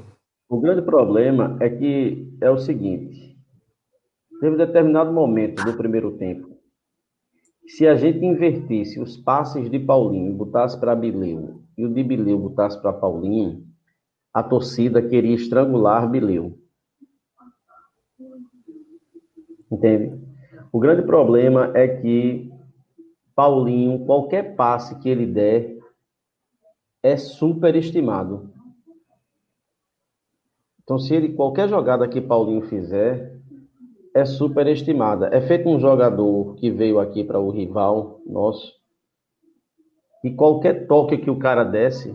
[0.49, 3.37] O grande problema é que é o seguinte:
[4.40, 6.50] teve um determinado momento do primeiro tempo
[7.71, 12.39] se a gente invertisse os passes de Paulinho, botasse para Bileu e o de Bileu
[12.39, 13.65] botasse para Paulinho,
[14.35, 16.59] a torcida queria estrangular Bileu.
[19.71, 20.21] Entende?
[20.73, 22.51] O grande problema é que
[23.37, 25.79] Paulinho, qualquer passe que ele der,
[27.03, 28.53] é superestimado.
[30.83, 33.39] Então, se ele qualquer jogada que Paulinho fizer,
[34.14, 35.29] é superestimada.
[35.33, 38.73] É feito um jogador que veio aqui para o rival nosso
[40.23, 42.14] e qualquer toque que o cara desse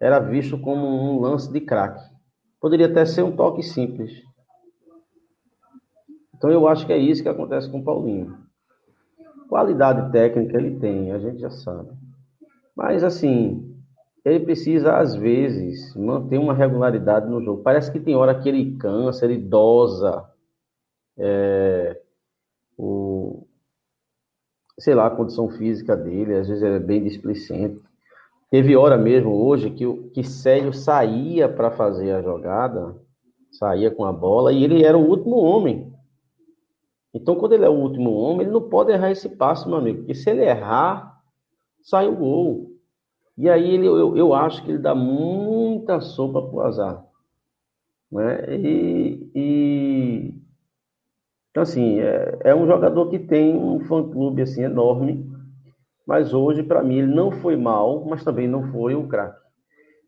[0.00, 2.02] era visto como um lance de craque.
[2.60, 4.10] Poderia até ser um toque simples.
[6.34, 8.36] Então eu acho que é isso que acontece com o Paulinho.
[9.48, 11.90] Qualidade técnica ele tem, a gente já sabe.
[12.74, 13.76] Mas, assim,
[14.24, 17.62] ele precisa, às vezes, manter uma regularidade no jogo.
[17.62, 20.24] Parece que tem hora que ele cansa, ele dosa.
[21.18, 22.00] É,
[22.76, 23.46] o,
[24.78, 27.80] sei lá, a condição física dele, às vezes ele é bem displicente.
[28.50, 32.96] Teve hora mesmo hoje que, que Célio saía para fazer a jogada,
[33.50, 35.92] saía com a bola, e ele era o último homem.
[37.14, 39.98] Então, quando ele é o último homem, ele não pode errar esse passo, meu amigo,
[39.98, 41.20] porque se ele errar,
[41.82, 42.72] sai o gol.
[43.36, 47.04] E aí ele, eu, eu acho que ele dá muita sopa pro azar.
[48.10, 48.56] Né?
[48.56, 50.41] E, e
[51.52, 55.30] então, assim, é, é, um jogador que tem um fã-clube assim, enorme,
[56.06, 59.38] mas hoje, para mim, ele não foi mal, mas também não foi um craque.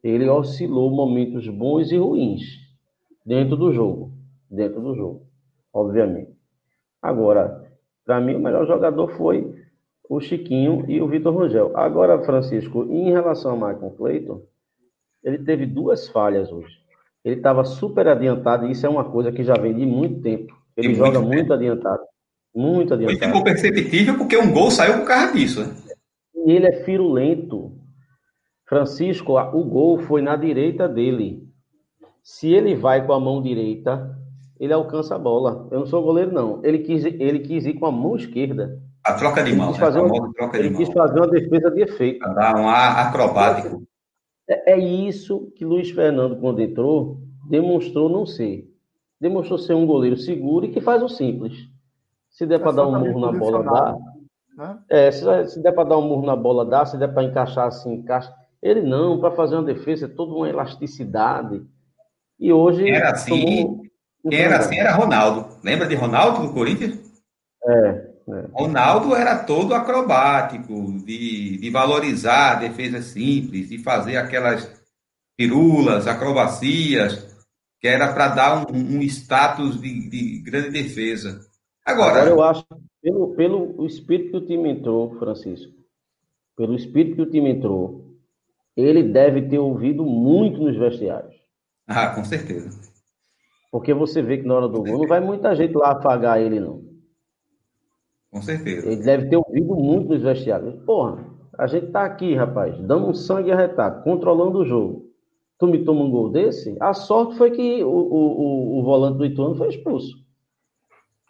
[0.03, 2.43] Ele oscilou momentos bons e ruins
[3.27, 4.13] dentro do jogo.
[4.51, 5.27] Dentro do jogo,
[5.73, 6.33] obviamente.
[7.03, 7.71] Agora,
[8.07, 9.55] para mim, o melhor jogador foi
[10.09, 11.73] o Chiquinho e o Vitor Rangel.
[11.75, 14.43] Agora, Francisco, em relação ao Michael Clayton,
[15.23, 16.75] ele teve duas falhas hoje.
[17.23, 20.64] Ele estava super adiantado, e isso é uma coisa que já vem de muito tempo.
[20.77, 22.03] Ele e joga muito, muito adiantado.
[22.55, 23.23] Muito adiantado.
[23.23, 25.75] E ficou perceptível porque um gol saiu por causa disso, né?
[26.47, 27.73] E ele é firulento.
[28.67, 31.43] Francisco, o gol foi na direita dele.
[32.23, 34.19] Se ele vai com a mão direita,
[34.59, 35.69] ele alcança a bola.
[35.71, 36.61] Eu não sou goleiro, não.
[36.65, 38.81] Ele quis, ele quis ir com a mão esquerda.
[39.05, 39.67] A troca de mão.
[39.67, 40.09] Ele, quis fazer, né?
[40.09, 42.35] uma, troca ele de quis fazer uma defesa de efeito.
[42.35, 43.83] Dar um ar acrobático.
[44.49, 48.71] É, é, isso que Luiz Fernando, quando entrou, demonstrou não ser.
[49.25, 51.55] Demonstrou ser um goleiro seguro e que faz o simples.
[52.29, 53.97] Se der é para dar um murro na bola, dá.
[54.55, 54.79] Né?
[54.91, 56.85] É, se, se der para dar um murro na bola, dá.
[56.85, 58.31] Se der para encaixar assim, encaixa.
[58.63, 61.63] Ele não, para fazer uma defesa, é toda uma elasticidade.
[62.39, 62.87] E hoje.
[62.87, 63.81] Era assim.
[64.29, 65.57] Quem era assim era Ronaldo.
[65.65, 66.99] Lembra de Ronaldo do Corinthians?
[67.65, 68.11] É.
[68.29, 68.45] É.
[68.53, 74.71] Ronaldo era todo acrobático, de, de valorizar defesas simples, de fazer aquelas
[75.35, 77.34] pirulas, acrobacias,
[77.85, 81.39] que era para dar um, um status de, de, grande defesa.
[81.85, 82.65] Agora, Agora eu acho,
[83.03, 85.71] pelo, pelo espírito que o time entrou, Francisco,
[86.57, 88.17] pelo espírito que o time entrou,
[88.75, 91.35] ele deve ter ouvido muito nos vestiários.
[91.87, 92.71] Ah, com certeza.
[93.71, 96.61] Porque você vê que na hora do gol não vai muita gente lá afagar ele,
[96.61, 96.83] não.
[98.31, 98.87] Com certeza.
[98.89, 100.83] Ele deve ter ouvido muito nos vestiários.
[100.87, 101.23] Porra,
[101.59, 105.14] a gente tá aqui, rapaz, dando um sangue arretado, controlando o jogo.
[105.59, 106.77] Tu me toma um gol desse?
[106.81, 110.17] A sorte foi que o, o, o, volante do Ituano foi expulso.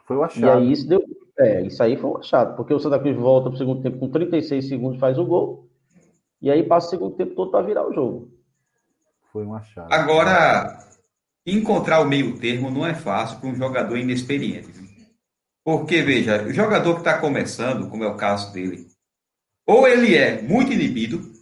[0.06, 0.44] Foi o achado.
[0.44, 1.04] E aí isso deu.
[1.38, 4.08] É, isso aí foi um achado, porque o Santa Cruz volta pro segundo tempo com
[4.08, 5.68] 36 segundos, faz o gol.
[6.40, 8.30] E aí passa o segundo tempo todo para virar o jogo.
[9.32, 9.92] Foi um achado.
[9.92, 10.78] Agora,
[11.46, 14.70] encontrar o meio termo não é fácil para um jogador inexperiente.
[14.70, 14.88] Viu?
[15.64, 18.86] Porque, veja, o jogador que está começando, como é o caso dele,
[19.66, 21.33] ou ele é muito inibido,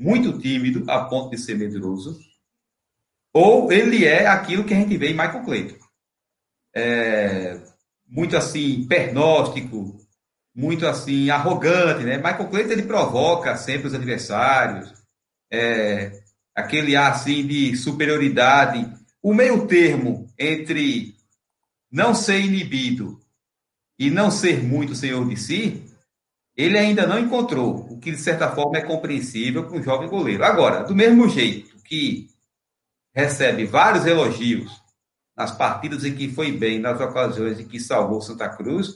[0.00, 2.18] muito tímido, a ponto de ser medroso,
[3.34, 5.76] ou ele é aquilo que a gente vê em Michael Clayton.
[6.74, 7.60] É,
[8.08, 10.00] muito assim, pernóstico,
[10.54, 12.16] muito assim, arrogante, né?
[12.16, 14.90] Michael Clayton, ele provoca sempre os adversários,
[15.52, 16.22] é,
[16.54, 18.90] aquele ar assim de superioridade,
[19.22, 21.14] o meio termo entre
[21.92, 23.20] não ser inibido
[23.98, 25.89] e não ser muito senhor de si,
[26.60, 30.44] ele ainda não encontrou, o que de certa forma é compreensível para um jovem goleiro.
[30.44, 32.28] Agora, do mesmo jeito que
[33.14, 34.80] recebe vários elogios
[35.36, 38.94] nas partidas em que foi bem, nas ocasiões em que salvou Santa Cruz,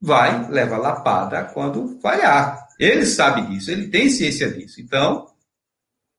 [0.00, 2.66] vai levar lapada quando falhar.
[2.78, 4.80] Ele sabe disso, ele tem ciência disso.
[4.80, 5.28] Então,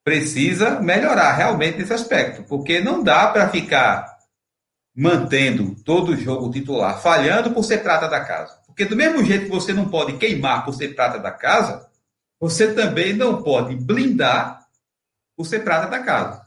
[0.03, 4.13] precisa melhorar realmente nesse aspecto, porque não dá para ficar
[4.95, 8.62] mantendo todo o jogo titular, falhando por ser prata da casa.
[8.73, 11.87] Porque do mesmo jeito que você não pode queimar por ser prata da casa,
[12.39, 14.65] você também não pode blindar
[15.37, 16.43] por ser prata da casa.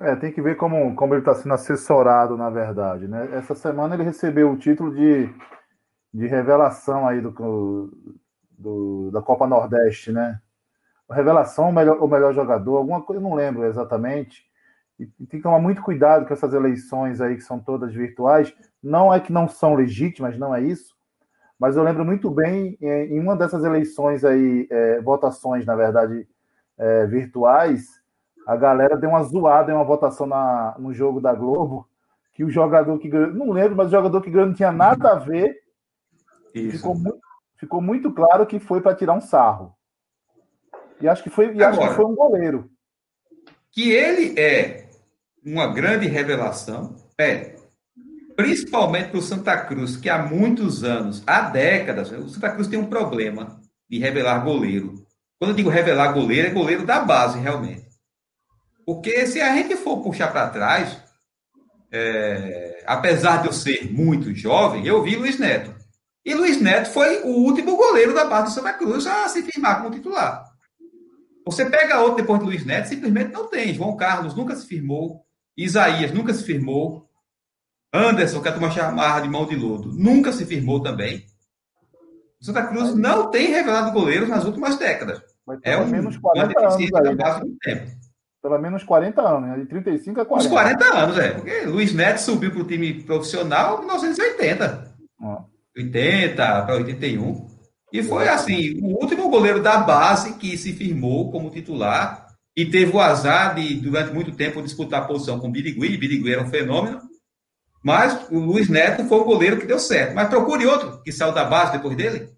[0.00, 3.08] É, tem que ver como, como ele está sendo assessorado, na verdade.
[3.08, 3.30] Né?
[3.32, 5.28] Essa semana ele recebeu o título de,
[6.14, 7.90] de revelação aí do,
[8.56, 10.40] do, da Copa Nordeste, né?
[11.10, 14.46] Revelação, o melhor, o melhor jogador, alguma coisa, eu não lembro exatamente.
[15.00, 18.54] E tem que tomar muito cuidado com essas eleições aí que são todas virtuais.
[18.82, 20.96] Não é que não são legítimas, não é isso.
[21.58, 26.28] Mas eu lembro muito bem é, em uma dessas eleições aí, é, votações, na verdade,
[26.78, 27.98] é, virtuais,
[28.46, 31.86] a galera deu uma zoada em uma votação na, no jogo da Globo,
[32.32, 35.10] que o jogador que ganhou, não lembro, mas o jogador que ganhou não tinha nada
[35.10, 35.54] a ver.
[36.54, 37.20] Ficou muito,
[37.56, 39.74] ficou muito claro que foi para tirar um sarro.
[40.98, 42.70] E acho que foi, e acho que foi um goleiro.
[43.70, 44.88] Que ele é
[45.44, 47.57] uma grande revelação é,
[48.38, 52.78] principalmente para o Santa Cruz, que há muitos anos, há décadas, o Santa Cruz tem
[52.78, 53.60] um problema
[53.90, 54.94] de revelar goleiro.
[55.40, 57.88] Quando eu digo revelar goleiro, é goleiro da base, realmente.
[58.86, 61.02] Porque se a gente for puxar para trás,
[61.90, 65.74] é, apesar de eu ser muito jovem, eu vi Luiz Neto.
[66.24, 69.78] E Luiz Neto foi o último goleiro da base do Santa Cruz a se firmar
[69.78, 70.44] como titular.
[71.44, 73.74] Você pega outro depois de Luiz Neto, simplesmente não tem.
[73.74, 75.24] João Carlos nunca se firmou.
[75.56, 77.07] Isaías nunca se firmou.
[77.98, 81.24] Anderson, que a turma chamava de mão de lodo, nunca se firmou também.
[82.40, 85.20] O Santa Cruz não tem revelado goleiros nas últimas décadas.
[85.64, 87.56] é um, menos 40 anos aí, né?
[87.62, 87.90] tempo.
[88.40, 89.58] Pelo menos 40 anos, né?
[89.58, 90.46] De 35 a 40.
[90.46, 91.30] Uns 40 anos, é.
[91.32, 94.94] Porque Luiz Neto subiu para o time profissional em 1980.
[95.20, 95.44] Ah.
[95.76, 97.46] 80 para 81.
[97.92, 102.26] E foi assim, o último goleiro da base que se firmou como titular
[102.56, 105.96] e teve o azar de, durante muito tempo, disputar a posição com o Birigui.
[105.96, 107.00] Birigui era um fenômeno.
[107.82, 110.14] Mas o Luiz Neto foi o goleiro que deu certo.
[110.14, 112.28] Mas procure outro que saiu da base depois dele.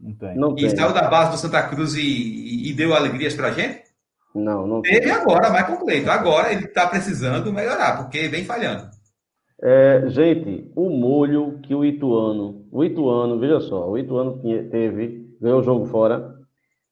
[0.00, 0.36] Não tem.
[0.36, 0.76] Não e tem.
[0.76, 3.82] saiu da base do Santa Cruz e, e, e deu alegrias pra gente.
[4.34, 5.10] Não, não Teve tem.
[5.10, 6.10] agora, mais completo.
[6.10, 8.88] Agora ele está precisando melhorar, porque vem falhando.
[9.60, 15.58] É, gente, o molho que o Ituano, o Ituano, veja só, o Ituano teve, ganhou
[15.58, 16.32] o jogo fora,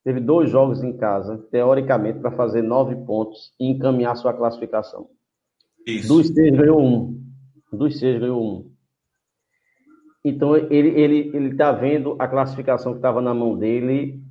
[0.03, 5.07] teve dois jogos em casa, teoricamente, para fazer nove pontos e encaminhar sua classificação.
[5.87, 6.09] Isso.
[6.09, 7.26] Dos seis ganhou um.
[7.73, 8.71] Dos seis ganhou um.
[10.25, 14.23] Então ele ele ele está vendo a classificação que estava na mão dele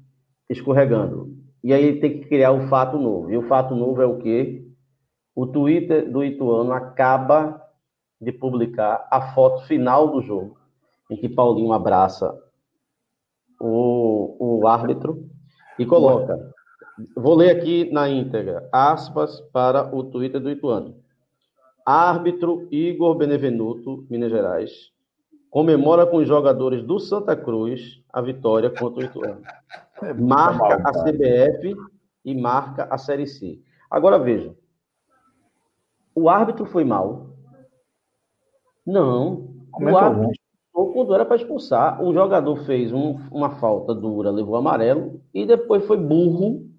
[0.49, 1.35] escorregando.
[1.63, 3.31] E aí ele tem que criar um fato novo.
[3.31, 4.65] E o fato novo é o quê?
[5.35, 7.61] O Twitter do Ituano acaba
[8.21, 10.57] de publicar a foto final do jogo,
[11.09, 12.37] em que Paulinho abraça
[13.59, 15.29] o, o árbitro
[15.77, 16.53] e coloca.
[17.15, 20.95] Vou ler aqui na íntegra, aspas para o Twitter do Ituano.
[21.85, 24.91] Árbitro Igor Benevenuto, Minas Gerais,
[25.49, 29.41] comemora com os jogadores do Santa Cruz a vitória contra o Ituano.
[30.01, 31.75] É marca a CBF
[32.25, 33.61] e marca a Série C.
[33.89, 34.55] Agora veja,
[36.13, 37.29] o árbitro foi mal,
[38.85, 39.53] não.
[39.79, 40.31] o árbitro
[40.95, 42.01] quando era para expulsar.
[42.01, 46.69] O jogador fez um, uma falta dura, levou amarelo, e depois foi burro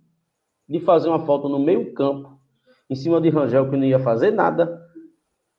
[0.68, 2.38] de fazer uma falta no meio-campo,
[2.88, 4.86] em cima de Rangel, que não ia fazer nada,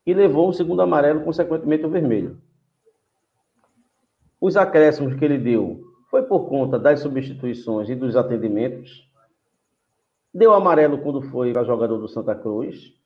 [0.08, 2.42] e levou o segundo amarelo, consequentemente o vermelho.
[4.42, 9.06] Os acréscimos que ele deu foi por conta das substituições e dos atendimentos.
[10.34, 12.98] Deu amarelo quando foi para jogador do Santa Cruz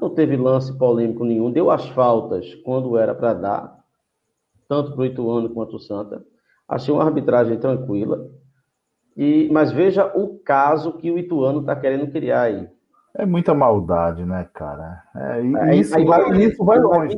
[0.00, 3.84] não teve lance polêmico nenhum, deu as faltas quando era para dar,
[4.68, 6.24] tanto para o Ituano quanto o Santa.
[6.68, 8.28] Achei uma arbitragem tranquila.
[9.16, 12.68] E, mas veja o caso que o Ituano está querendo criar aí.
[13.16, 15.02] É muita maldade, né, cara?
[15.14, 17.16] É, é, isso, aí, vai, isso vai longe.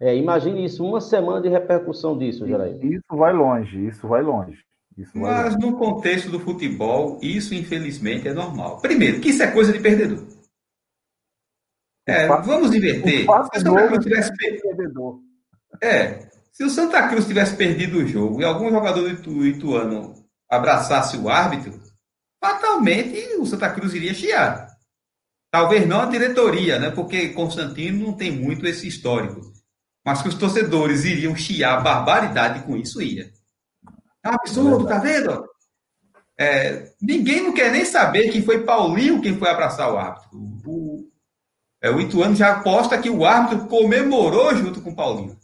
[0.00, 2.78] É, imagine isso, uma semana de repercussão disso, Jaraí.
[2.82, 4.58] Isso vai longe, isso vai longe.
[4.96, 5.66] Isso vai Mas longe.
[5.66, 8.80] no contexto do futebol, isso infelizmente é normal.
[8.80, 10.26] Primeiro, que isso é coisa de perdedor.
[12.06, 13.26] É, vamos inverter.
[13.26, 15.20] Se o Santa Cruz tivesse perdido.
[15.82, 20.14] É, se o Santa Cruz tivesse perdido o jogo e algum jogador do Ituano
[20.48, 21.78] abraçasse o árbitro,
[22.42, 24.69] fatalmente o Santa Cruz iria chiar.
[25.50, 26.90] Talvez não a diretoria, né?
[26.90, 29.52] Porque Constantino não tem muito esse histórico.
[30.04, 33.30] Mas que os torcedores iriam chiar barbaridade com isso, ia.
[34.22, 35.44] É um absurdo, tá vendo?
[36.38, 40.30] É, ninguém não quer nem saber quem foi Paulinho quem foi abraçar o árbitro.
[40.64, 41.10] O,
[41.82, 45.36] é, o Ituano já aposta que o árbitro comemorou junto com o Paulinho.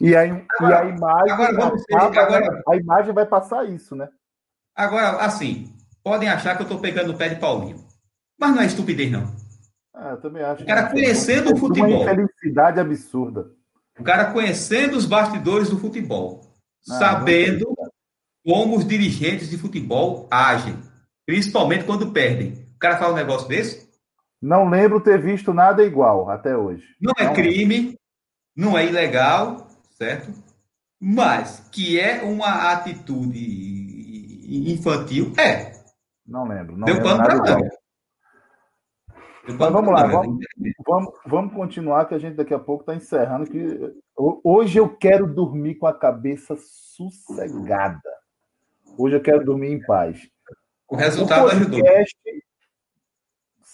[0.00, 1.32] E a, agora, e a imagem.
[1.32, 4.08] Agora, vamos acaba, agora, a imagem vai passar isso, né?
[4.74, 5.72] Agora, assim,
[6.02, 7.85] podem achar que eu estou pegando o pé de Paulinho.
[8.38, 9.34] Mas não é estupidez, não.
[9.94, 10.62] Ah, eu também acho.
[10.62, 12.02] O cara conhecendo o futebol.
[12.02, 13.50] Uma infelicidade absurda.
[13.98, 16.42] O cara conhecendo os bastidores do futebol.
[16.88, 17.66] Ah, sabendo
[18.44, 20.76] como os dirigentes de futebol agem.
[21.24, 22.66] Principalmente quando perdem.
[22.76, 23.86] O cara fala um negócio desse,
[24.40, 26.84] não lembro ter visto nada igual até hoje.
[27.00, 27.98] Não é crime,
[28.54, 30.30] não é ilegal, certo?
[31.00, 33.40] Mas que é uma atitude
[34.70, 35.72] infantil, é.
[36.26, 36.76] Não lembro.
[36.76, 37.70] Não Deu lembro pano para
[39.46, 40.44] Mas vamos lá, vamos,
[40.84, 43.48] vamos, vamos, continuar que a gente daqui a pouco está encerrando.
[43.48, 48.00] Que hoje eu quero dormir com a cabeça sossegada.
[48.98, 50.28] Hoje eu quero dormir em paz.
[50.88, 51.80] O resultado o ajudou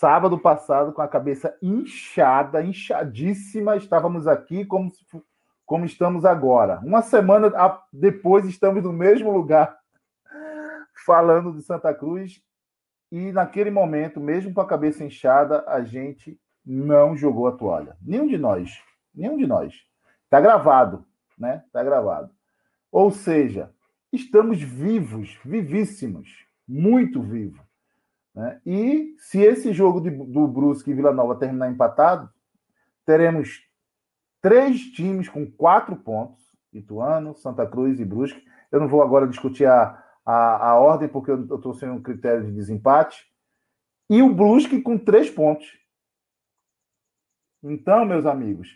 [0.03, 3.77] sábado passado com a cabeça inchada, inchadíssima.
[3.77, 4.91] Estávamos aqui como,
[5.65, 6.81] como estamos agora.
[6.81, 7.53] Uma semana
[7.93, 9.79] depois estamos no mesmo lugar
[11.07, 12.43] falando de Santa Cruz
[13.13, 17.95] e naquele momento, mesmo com a cabeça inchada, a gente não jogou a toalha.
[18.01, 18.83] Nenhum de nós,
[19.15, 19.75] nenhum de nós.
[20.25, 21.05] Está gravado,
[21.37, 21.63] né?
[21.67, 22.31] Está gravado.
[22.91, 23.71] Ou seja,
[24.11, 27.61] estamos vivos, vivíssimos, muito vivos.
[28.35, 28.59] Né?
[28.65, 32.31] E se esse jogo de, do Brusque e Vila Nova terminar empatado,
[33.05, 33.63] teremos
[34.41, 36.43] três times com quatro pontos:
[36.73, 38.43] Ituano, Santa Cruz e Brusque.
[38.71, 42.45] Eu não vou agora discutir a, a, a ordem, porque eu estou sem um critério
[42.45, 43.27] de desempate.
[44.09, 45.67] E o Brusque com três pontos.
[47.63, 48.69] Então, meus amigos,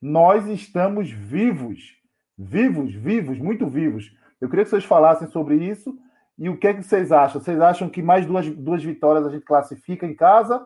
[0.00, 1.96] nós estamos vivos.
[2.36, 4.16] Vivos, vivos, muito vivos.
[4.40, 5.98] Eu queria que vocês falassem sobre isso
[6.38, 7.40] e o que é que vocês acham?
[7.40, 10.64] Vocês acham que mais duas, duas vitórias a gente classifica em casa?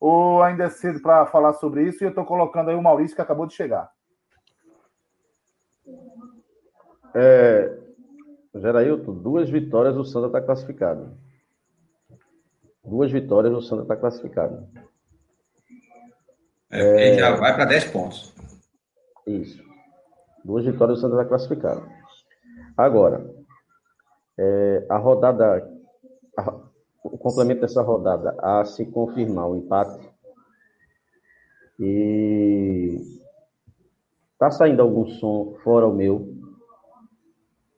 [0.00, 2.02] Ou ainda é cedo para falar sobre isso?
[2.02, 3.90] E eu estou colocando aí o Maurício que acabou de chegar.
[7.14, 7.78] É,
[8.54, 11.16] Gerailton, duas vitórias o Santa está classificado.
[12.84, 14.66] Duas vitórias o Santa está classificado.
[16.70, 17.18] É, é...
[17.18, 18.34] já vai para 10 pontos.
[19.26, 19.62] Isso.
[20.44, 21.86] Duas vitórias o Santa está classificado.
[22.76, 23.28] Agora,
[24.38, 25.68] é, a rodada,
[26.36, 26.54] a,
[27.02, 30.08] o complemento dessa rodada, a se confirmar o empate.
[31.78, 33.00] E
[34.38, 36.37] tá saindo algum som fora o meu?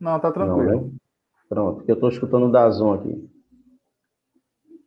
[0.01, 0.70] Não, tá tranquilo.
[0.70, 0.90] Não, né?
[1.48, 3.28] Pronto, eu estou escutando o Dazon aqui.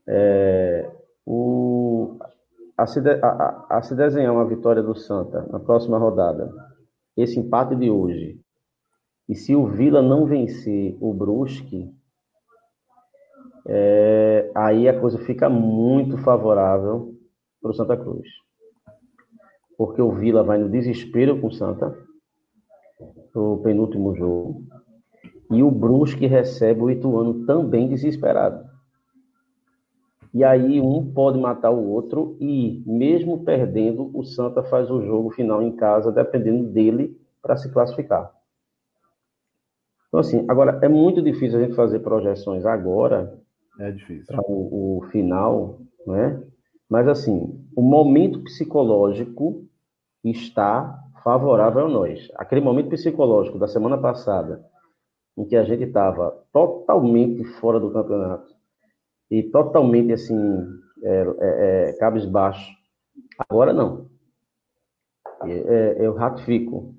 [0.08, 0.92] É,
[1.26, 2.18] o,
[2.78, 6.52] a, se de, a, a, se desenhar uma vitória do Santa na próxima rodada,
[7.16, 8.40] esse empate de hoje,
[9.30, 11.94] e se o Vila não vencer o Brusque,
[13.66, 17.14] é, aí a coisa fica muito favorável
[17.62, 18.28] para o Santa Cruz.
[19.78, 21.98] Porque o Vila vai no desespero com o Santa,
[23.34, 24.64] o penúltimo jogo.
[25.54, 28.66] E o Brusque recebe o Ituano também desesperado.
[30.34, 35.30] E aí um pode matar o outro e, mesmo perdendo, o Santa faz o jogo
[35.30, 38.32] final em casa, dependendo dele, para se classificar.
[40.08, 43.40] Então, assim, agora é muito difícil a gente fazer projeções agora.
[43.80, 44.26] É difícil.
[44.26, 46.42] Para o, o final, né?
[46.90, 49.68] Mas, assim, o momento psicológico
[50.24, 52.28] está favorável a nós.
[52.36, 54.64] Aquele momento psicológico da semana passada,
[55.38, 58.54] em que a gente estava totalmente fora do campeonato
[59.30, 60.38] e totalmente assim,
[61.02, 62.72] é, é, é, cabisbaixo.
[63.50, 64.08] Agora não.
[65.44, 66.96] É, eu ratifico.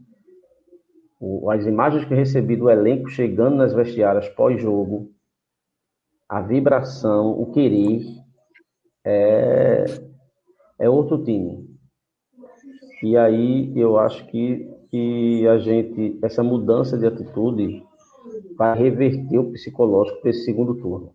[1.49, 5.11] As imagens que eu recebi do elenco chegando nas vestiárias pós-jogo,
[6.29, 8.03] a vibração, o querer,
[9.05, 9.85] é,
[10.81, 11.65] é outro time.
[13.03, 17.84] E aí eu acho que, que a gente, essa mudança de atitude
[18.57, 21.13] para reverter o psicológico para esse segundo turno.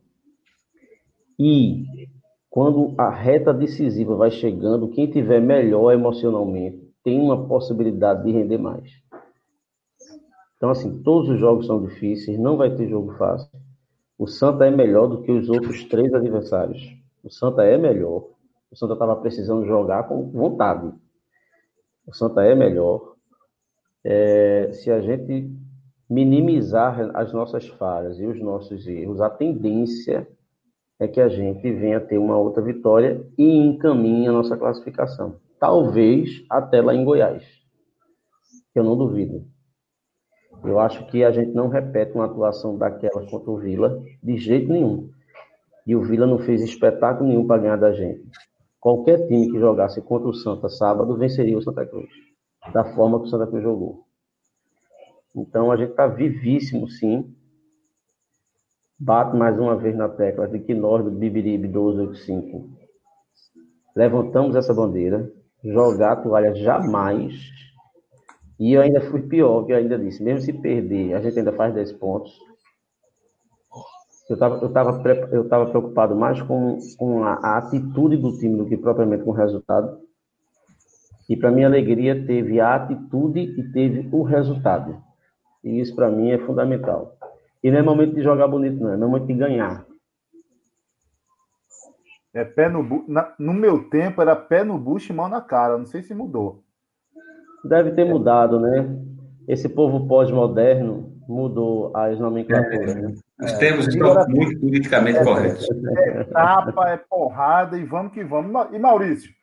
[1.37, 1.85] E
[2.49, 8.57] quando a reta decisiva vai chegando, quem tiver melhor emocionalmente tem uma possibilidade de render
[8.57, 8.91] mais.
[10.57, 13.49] Então, assim, todos os jogos são difíceis, não vai ter jogo fácil.
[14.17, 16.81] O Santa é melhor do que os outros três adversários.
[17.23, 18.27] O Santa é melhor.
[18.69, 20.91] O Santa estava precisando jogar com vontade.
[22.05, 23.15] O Santa é melhor.
[24.03, 25.49] É, se a gente
[26.10, 30.28] minimizar as nossas falhas e os nossos erros, a tendência
[30.99, 35.38] é que a gente venha ter uma outra vitória e encaminhe a nossa classificação.
[35.60, 37.43] Talvez até lá em Goiás.
[38.74, 39.45] Eu não duvido.
[40.64, 44.72] Eu acho que a gente não repete uma atuação daquela contra o Vila de jeito
[44.72, 45.10] nenhum.
[45.88, 48.24] E o Vila não fez espetáculo nenhum para ganhar da gente.
[48.80, 52.10] Qualquer time que jogasse contra o Santa sábado venceria o Santa Cruz.
[52.74, 54.09] Da forma que o Santa Cruz jogou.
[55.36, 57.34] Então a gente está vivíssimo, sim.
[58.99, 62.69] Bato mais uma vez na tecla de que nós do Bibiribe 1285
[63.95, 65.32] levantamos essa bandeira.
[65.63, 67.34] Jogar a toalha jamais.
[68.59, 71.53] E eu ainda fui pior, que eu ainda disse, mesmo se perder, a gente ainda
[71.53, 72.38] faz 10 pontos.
[74.30, 75.01] Eu estava eu tava,
[75.32, 79.32] eu tava preocupado mais com, com a, a atitude do time do que propriamente com
[79.32, 79.99] o resultado.
[81.27, 85.01] E para minha alegria, teve a atitude e teve o resultado.
[85.64, 87.16] E isso para mim é fundamental.
[87.64, 89.86] E não é momento de jogar bonito, não, é momento de ganhar.
[92.34, 93.03] É pé no bu...
[93.07, 95.78] Na, no meu tempo era pé no bucho e mão na cara.
[95.78, 96.64] Não sei se mudou.
[97.66, 98.10] Deve ter é.
[98.10, 98.88] mudado, né?
[99.47, 102.95] Esse povo pós-moderno mudou as nomenclaturas.
[102.95, 103.01] É.
[103.01, 103.14] Né?
[103.41, 103.89] Os termos é.
[103.89, 105.68] estão muito politicamente é, corretos.
[105.88, 108.51] É tapa, é porrada e vamos que vamos.
[108.72, 109.34] E Maurício?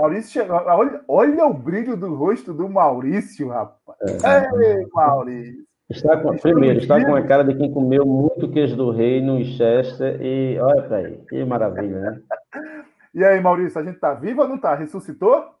[0.00, 0.56] Maurício chegou.
[0.56, 3.98] Olha, olha o brilho do rosto do Maurício, rapaz.
[4.24, 4.78] É.
[4.78, 5.66] Ei, Maurício.
[5.90, 9.44] Está com, primeiro, está com a cara de quem comeu muito queijo do reino e
[9.44, 12.22] Chester e olha para aí, que maravilha, né?
[13.12, 14.74] e aí, Maurício, a gente está vivo ou não está?
[14.74, 15.52] Ressuscitou?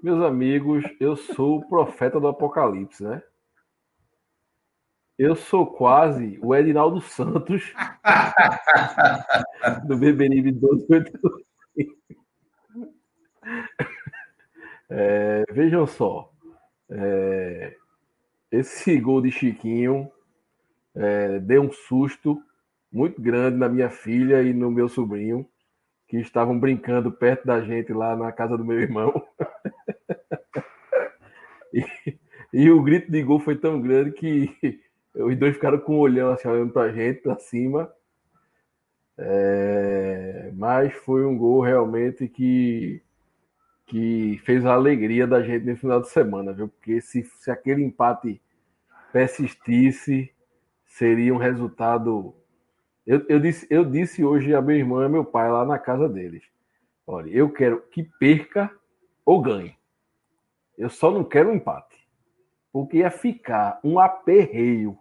[0.00, 3.20] Meus amigos, eu sou o profeta do Apocalipse, né?
[5.18, 7.74] Eu sou quase o Edinaldo Santos
[9.84, 11.98] do Beberibe 1285.
[14.88, 16.32] É, vejam só,
[16.88, 17.74] é,
[18.52, 20.08] esse gol de Chiquinho
[20.94, 22.40] é, deu um susto
[22.90, 25.44] muito grande na minha filha e no meu sobrinho,
[26.06, 29.12] que estavam brincando perto da gente lá na casa do meu irmão.
[31.74, 31.84] e,
[32.52, 34.87] e, o grito de gol foi tão grande que
[35.18, 37.92] os dois ficaram com o olhão assim, olhando pra gente, pra cima.
[39.18, 43.02] É, mas foi um gol realmente que,
[43.86, 46.68] que fez a alegria da gente no final de semana, viu?
[46.68, 48.40] Porque se, se aquele empate
[49.12, 50.30] persistisse,
[50.86, 52.34] seria um resultado
[53.08, 56.06] eu, eu, disse, eu disse hoje a minha irmã e meu pai lá na casa
[56.10, 56.44] deles:
[57.06, 58.70] olha, eu quero que perca
[59.24, 59.74] ou ganhe.
[60.76, 61.96] Eu só não quero um empate.
[62.70, 64.98] Porque ia ficar um aperreio.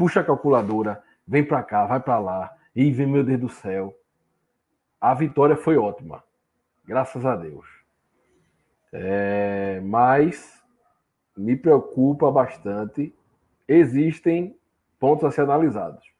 [0.00, 2.56] Puxa a calculadora, vem para cá, vai para lá.
[2.74, 3.94] E vem, meu Deus do céu.
[4.98, 6.24] A vitória foi ótima.
[6.86, 7.66] Graças a Deus.
[8.90, 10.64] É, mas
[11.36, 13.14] me preocupa bastante.
[13.68, 14.56] Existem
[14.98, 16.10] pontos a ser analisados.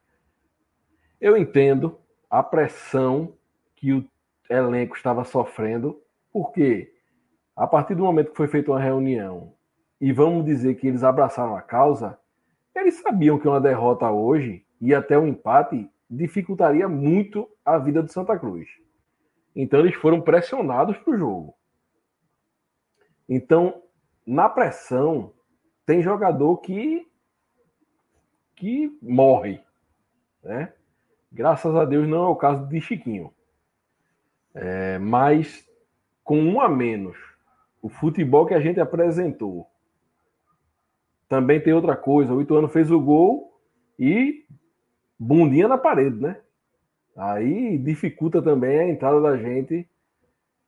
[1.18, 3.33] Eu entendo a pressão
[3.76, 4.07] que o
[4.51, 5.99] elenco estava sofrendo,
[6.31, 6.93] porque
[7.57, 9.55] a partir do momento que foi feita uma reunião
[9.99, 12.18] e vamos dizer que eles abraçaram a causa,
[12.74, 18.12] eles sabiam que uma derrota hoje e até um empate dificultaria muito a vida do
[18.12, 18.68] Santa Cruz.
[19.54, 21.54] Então eles foram pressionados para o jogo.
[23.28, 23.82] Então,
[24.26, 25.32] na pressão,
[25.86, 27.06] tem jogador que
[28.56, 29.60] que morre,
[30.42, 30.74] né?
[31.32, 33.32] Graças a Deus não é o caso de Chiquinho.
[34.52, 35.66] É, mas
[36.24, 37.16] com um a menos,
[37.80, 39.69] o futebol que a gente apresentou.
[41.31, 42.35] Também tem outra coisa.
[42.35, 43.57] O Ituano fez o gol
[43.97, 44.45] e
[45.16, 46.41] bundinha na parede, né?
[47.16, 49.89] Aí dificulta também a entrada da gente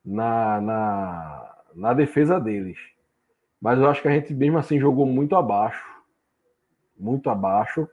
[0.05, 2.77] na, na, na defesa deles.
[3.59, 5.85] Mas eu acho que a gente mesmo assim jogou muito abaixo.
[6.97, 7.85] Muito abaixo.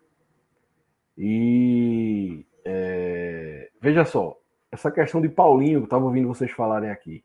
[1.18, 4.38] E é, veja só,
[4.70, 7.24] essa questão de Paulinho, que estava ouvindo vocês falarem aqui.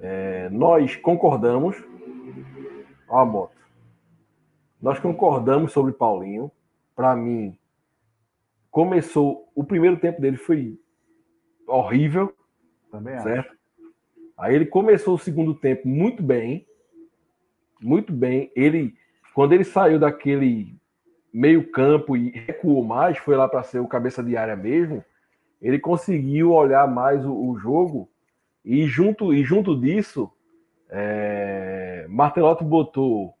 [0.00, 1.76] É, nós concordamos.
[3.10, 3.57] Ó a moto.
[4.80, 6.50] Nós concordamos sobre Paulinho.
[6.94, 7.58] Para mim,
[8.70, 9.50] começou.
[9.54, 10.78] O primeiro tempo dele foi
[11.66, 12.34] horrível.
[12.90, 13.50] Também certo?
[13.50, 13.58] Acho.
[14.36, 16.66] Aí ele começou o segundo tempo muito bem.
[17.80, 18.52] Muito bem.
[18.54, 18.94] Ele,
[19.34, 20.76] quando ele saiu daquele
[21.32, 25.04] meio campo e recuou mais, foi lá para ser o cabeça de área mesmo,
[25.60, 28.08] ele conseguiu olhar mais o, o jogo
[28.64, 30.30] e junto, e junto disso,
[30.88, 33.34] é, Martelotti botou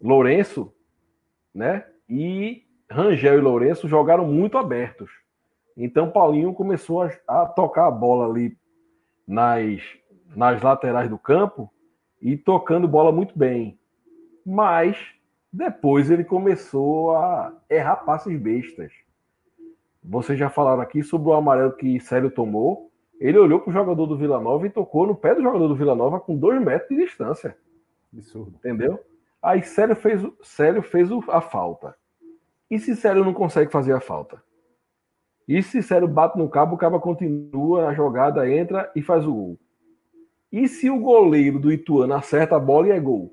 [0.00, 0.72] Lourenço,
[1.54, 1.86] né?
[2.08, 5.10] E Rangel e Lourenço jogaram muito abertos.
[5.76, 8.56] Então Paulinho começou a, a tocar a bola ali
[9.26, 9.80] nas,
[10.34, 11.72] nas laterais do campo
[12.20, 13.78] e tocando bola muito bem.
[14.44, 14.96] Mas
[15.52, 18.92] depois ele começou a errar passes bestas.
[20.02, 22.90] Vocês já falaram aqui sobre o amarelo que Célio tomou.
[23.18, 25.76] Ele olhou para o jogador do Vila Nova e tocou no pé do jogador do
[25.76, 27.56] Vila Nova com dois metros de distância.
[28.12, 28.56] Absurdo.
[28.58, 29.00] Entendeu?
[29.44, 31.94] Aí Célio fez, Célio fez a falta.
[32.70, 34.42] E se Célio não consegue fazer a falta?
[35.46, 39.34] E se Célio bate no cabo, o cabo continua, a jogada entra e faz o
[39.34, 39.58] gol.
[40.50, 43.30] E se o goleiro do Ituano acerta a bola e é gol?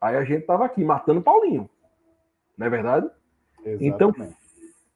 [0.00, 1.68] Aí a gente tava aqui matando Paulinho.
[2.56, 3.10] Não é verdade?
[3.64, 3.84] Exatamente.
[3.84, 4.12] Então,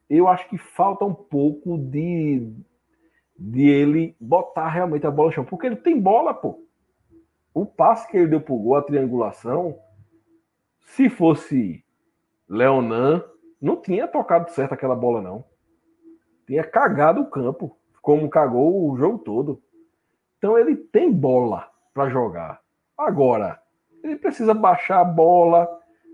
[0.09, 2.49] eu acho que falta um pouco de,
[3.37, 5.45] de ele botar realmente a bola no chão.
[5.45, 6.63] Porque ele tem bola, pô.
[7.53, 9.77] O passe que ele deu pro gol, a triangulação,
[10.87, 11.85] se fosse
[12.49, 13.23] Leonan,
[13.61, 15.45] não tinha tocado certo aquela bola, não.
[16.47, 19.63] Tinha cagado o campo, como cagou o jogo todo.
[20.39, 22.63] Então ele tem bola para jogar.
[22.97, 23.61] Agora,
[24.03, 25.69] ele precisa baixar a bola,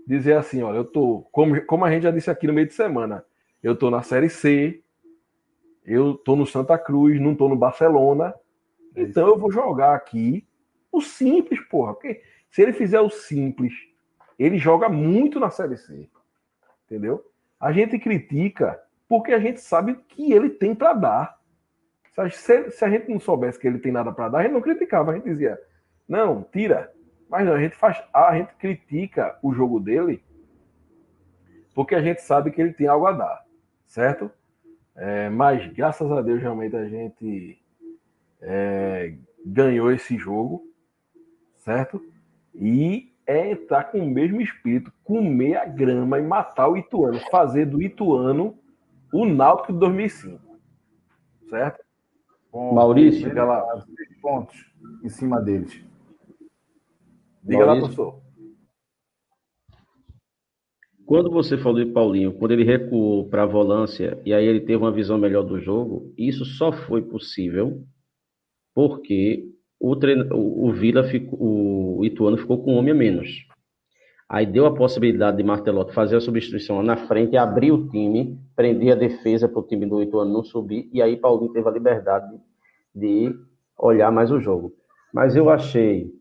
[0.07, 2.73] dizer assim, olha, eu tô, como, como a gente já disse aqui no meio de
[2.73, 3.23] semana,
[3.61, 4.83] eu tô na Série C,
[5.85, 8.33] eu tô no Santa Cruz, não tô no Barcelona,
[8.95, 10.47] é então eu vou jogar aqui
[10.91, 13.73] o simples, porra, porque se ele fizer o simples,
[14.37, 16.09] ele joga muito na Série C,
[16.85, 17.23] entendeu?
[17.59, 21.39] A gente critica porque a gente sabe que ele tem para dar.
[22.31, 24.61] Se, se a gente não soubesse que ele tem nada para dar, a gente não
[24.61, 25.59] criticava, a gente dizia,
[26.07, 26.91] não, tira,
[27.29, 30.23] mas não, a gente faz, a gente critica o jogo dele
[31.73, 33.45] porque a gente sabe que ele tem algo a dar,
[33.87, 34.29] certo?
[34.95, 37.59] É, mas graças a Deus realmente a gente
[38.41, 39.15] é,
[39.45, 40.63] ganhou esse jogo,
[41.57, 42.03] certo?
[42.53, 47.65] E é entrar com o mesmo espírito, comer a grama e matar o Ituano, fazer
[47.65, 48.57] do Ituano
[49.13, 50.41] o Náutico de 2005,
[51.49, 51.83] certo?
[52.51, 53.85] Bom, Maurício, diga lá,
[54.21, 54.71] pontos
[55.03, 55.83] em cima deles.
[57.43, 57.65] Diga Maurício.
[57.65, 58.23] lá, professor.
[61.05, 64.77] Quando você falou de Paulinho, quando ele recuou para a volância e aí ele teve
[64.77, 67.83] uma visão melhor do jogo, isso só foi possível
[68.73, 69.52] porque
[69.91, 73.45] o, treino, o, Vila ficou, o Ituano ficou com um homem a menos.
[74.29, 78.93] Aí deu a possibilidade de Martelotti fazer a substituição na frente, abrir o time, prender
[78.93, 82.33] a defesa para o time do Ituano não subir, e aí Paulinho teve a liberdade
[82.95, 83.35] de
[83.77, 84.73] olhar mais o jogo.
[85.13, 86.11] Mas eu achei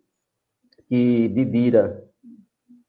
[0.88, 2.02] que Didira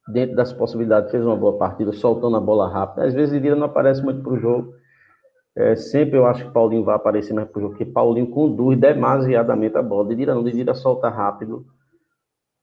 [0.08, 3.06] dentro das possibilidades, fez uma boa partida, soltando a bola rápida.
[3.06, 4.74] Às vezes, Didira não aparece muito para o jogo.
[5.56, 9.84] É, sempre eu acho que Paulinho vai aparecer o jogo, porque Paulinho conduz demasiadamente a
[9.84, 10.10] bola.
[10.10, 11.66] Didira não, Didira solta rápido.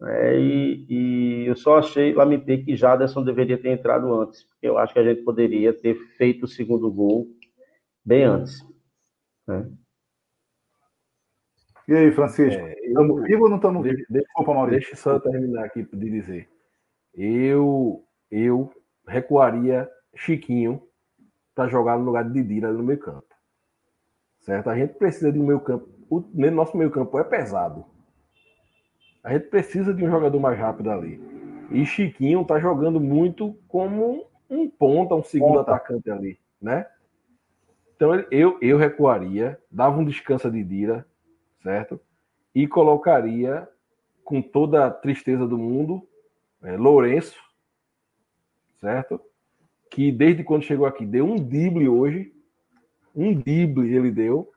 [0.02, 4.78] É, e, e, eu só achei, lamentei que Jaderson deveria ter entrado antes, porque eu
[4.78, 7.28] acho que a gente poderia ter feito o segundo gol
[8.04, 8.66] bem antes.
[9.46, 9.70] Né?
[11.86, 12.66] E aí, Francisco?
[12.82, 14.04] Estamos é, vivos ou não estamos vivos?
[14.08, 14.80] Desculpa, Maurício.
[14.80, 16.48] Deixa eu só terminar aqui de dizer
[17.14, 18.72] eu eu
[19.06, 20.82] recuaria Chiquinho
[21.60, 23.34] para jogar no lugar de Didira no meio campo.
[24.38, 24.70] Certo?
[24.70, 25.90] A gente precisa de um meio campo.
[26.08, 27.84] O nosso meio campo é pesado.
[29.22, 31.20] A gente precisa de um jogador mais rápido ali.
[31.70, 35.72] E Chiquinho tá jogando muito como um ponta, um segundo ponta.
[35.72, 36.86] atacante ali, né?
[37.94, 41.06] Então eu, eu recuaria, dava um descanso a Didira,
[41.62, 42.00] certo?
[42.54, 43.68] E colocaria
[44.24, 46.02] com toda a tristeza do mundo
[46.62, 47.38] é, Lourenço,
[48.80, 49.20] certo?
[49.90, 52.32] Que desde quando chegou aqui deu um drible hoje,
[53.14, 54.50] um drible ele deu,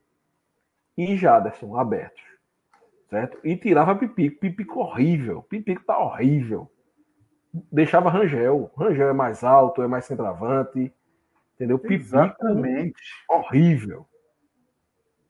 [0.97, 2.21] e Jaderson aberto,
[3.09, 3.39] certo?
[3.43, 6.69] E tirava Pipico, Pipico horrível, Pipico tá horrível.
[7.71, 10.93] Deixava Rangel, Rangel é mais alto, é mais centroavante,
[11.55, 11.79] entendeu?
[11.79, 12.93] Pipico Exatamente.
[13.29, 14.05] horrível.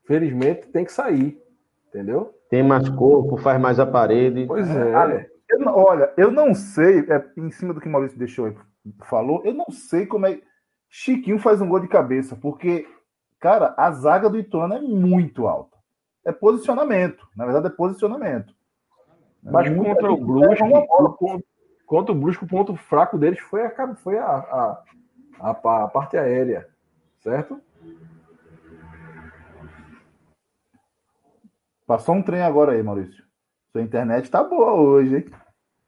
[0.06, 1.42] Felizmente tem que sair,
[1.88, 2.34] entendeu?
[2.50, 4.46] Tem mais corpo, faz mais a parede.
[4.46, 5.30] Pois é.
[5.50, 8.48] Eu, olha, eu não sei, é, em cima do que o Maurício deixou
[9.04, 10.40] falou, eu não sei como é.
[10.90, 12.88] Chiquinho faz um gol de cabeça, porque,
[13.40, 15.78] cara, a zaga do Ituano é muito alta.
[16.24, 18.54] É posicionamento, na verdade é posicionamento.
[19.42, 21.44] Mas é contra o Brusque, contra,
[21.86, 24.84] contra o Brusque, o ponto fraco deles foi a, foi a, a,
[25.40, 26.70] a, a parte aérea,
[27.20, 27.60] certo?
[31.86, 33.24] Passou um trem agora aí, Maurício.
[33.72, 35.26] Sua internet tá boa hoje, hein?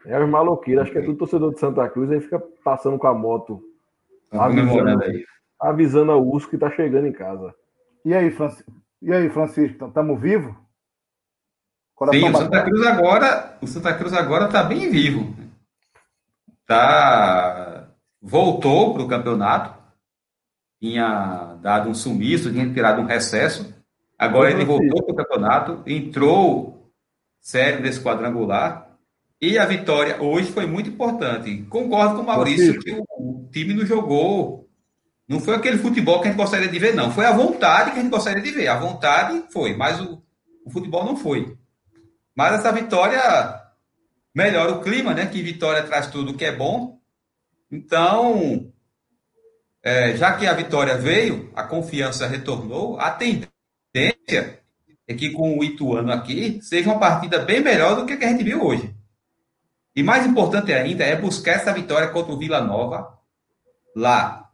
[0.05, 3.07] É os maloqueiros, acho que é tudo torcedor de Santa Cruz, aí fica passando com
[3.07, 3.61] a moto.
[4.29, 5.25] Tá avisando, aí.
[5.59, 7.53] avisando a Urso que tá chegando em casa.
[8.03, 8.71] E aí, Francisco?
[9.01, 10.53] E aí, Francisco, estamos vivos?
[12.11, 15.33] Sim, o Santa Cruz agora, o Santa Cruz agora tá bem vivo.
[16.67, 17.87] Tá
[18.21, 19.75] voltou para o campeonato,
[20.81, 23.73] tinha dado um sumiço, tinha tirado um recesso.
[24.17, 26.91] Agora ele voltou para o campeonato, entrou
[27.39, 28.84] sério nesse quadrangular
[29.45, 31.63] e a vitória hoje foi muito importante.
[31.69, 34.67] Concordo com o Maurício que o, time não jogou.
[35.27, 37.11] Não foi aquele futebol que a gente gostaria de ver, não.
[37.11, 38.67] Foi a vontade que a gente gostaria de ver.
[38.67, 40.21] A vontade foi, mas o,
[40.65, 41.55] o futebol não foi.
[42.35, 43.21] Mas essa vitória
[44.33, 45.25] melhora o clima, né?
[45.27, 46.99] Que vitória traz tudo que é bom.
[47.71, 48.71] Então,
[49.83, 54.59] é, já que a vitória veio, a confiança retornou, a tendência
[55.07, 58.25] é que com o Ituano aqui seja uma partida bem melhor do que a que
[58.25, 58.95] a gente viu hoje.
[59.95, 63.17] E mais importante ainda é buscar essa vitória contra o Vila Nova
[63.95, 64.49] lá.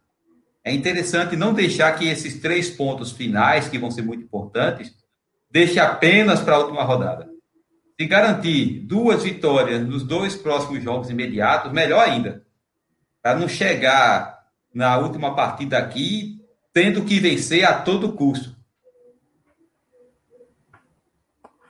[0.63, 4.95] É interessante não deixar que esses três pontos finais, que vão ser muito importantes,
[5.49, 7.27] deixe apenas para a última rodada.
[7.99, 12.45] Se garantir duas vitórias nos dois próximos jogos imediatos, melhor ainda.
[13.21, 14.39] Para não chegar
[14.73, 16.39] na última partida aqui
[16.73, 18.55] tendo que vencer a todo custo.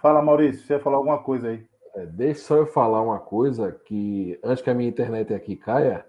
[0.01, 1.70] Fala, Maurício, você ia falar alguma coisa aí.
[1.93, 6.05] É, deixa só eu falar uma coisa que antes que a minha internet aqui caia,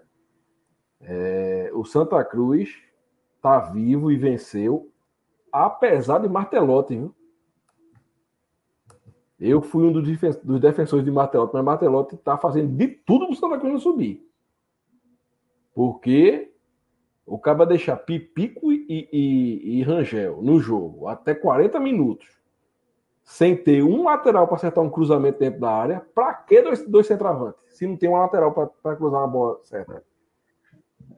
[1.01, 2.81] é, o Santa Cruz
[3.41, 4.89] tá vivo e venceu,
[5.51, 7.15] apesar de Martelotti, viu?
[9.39, 10.07] Eu fui um dos,
[10.37, 14.25] dos defensores de Martelotti, mas Martelotti tá fazendo de tudo pro Santa Cruz não subir.
[15.73, 16.53] Porque
[17.25, 22.42] o cara deixar Pipico e, e, e Rangel no jogo até 40 minutos
[23.23, 27.07] sem ter um lateral para acertar um cruzamento dentro da área, para que dois, dois
[27.07, 27.61] centroavantes?
[27.69, 30.03] Se não tem um lateral para cruzar uma bola certa.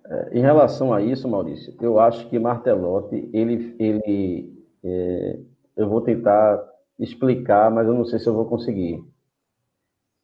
[0.08, 5.39] É, em relação a isso, Maurício, eu acho que Martelotti, ele, ele é,
[5.76, 6.64] eu vou tentar
[6.99, 9.03] explicar, mas eu não sei se eu vou conseguir.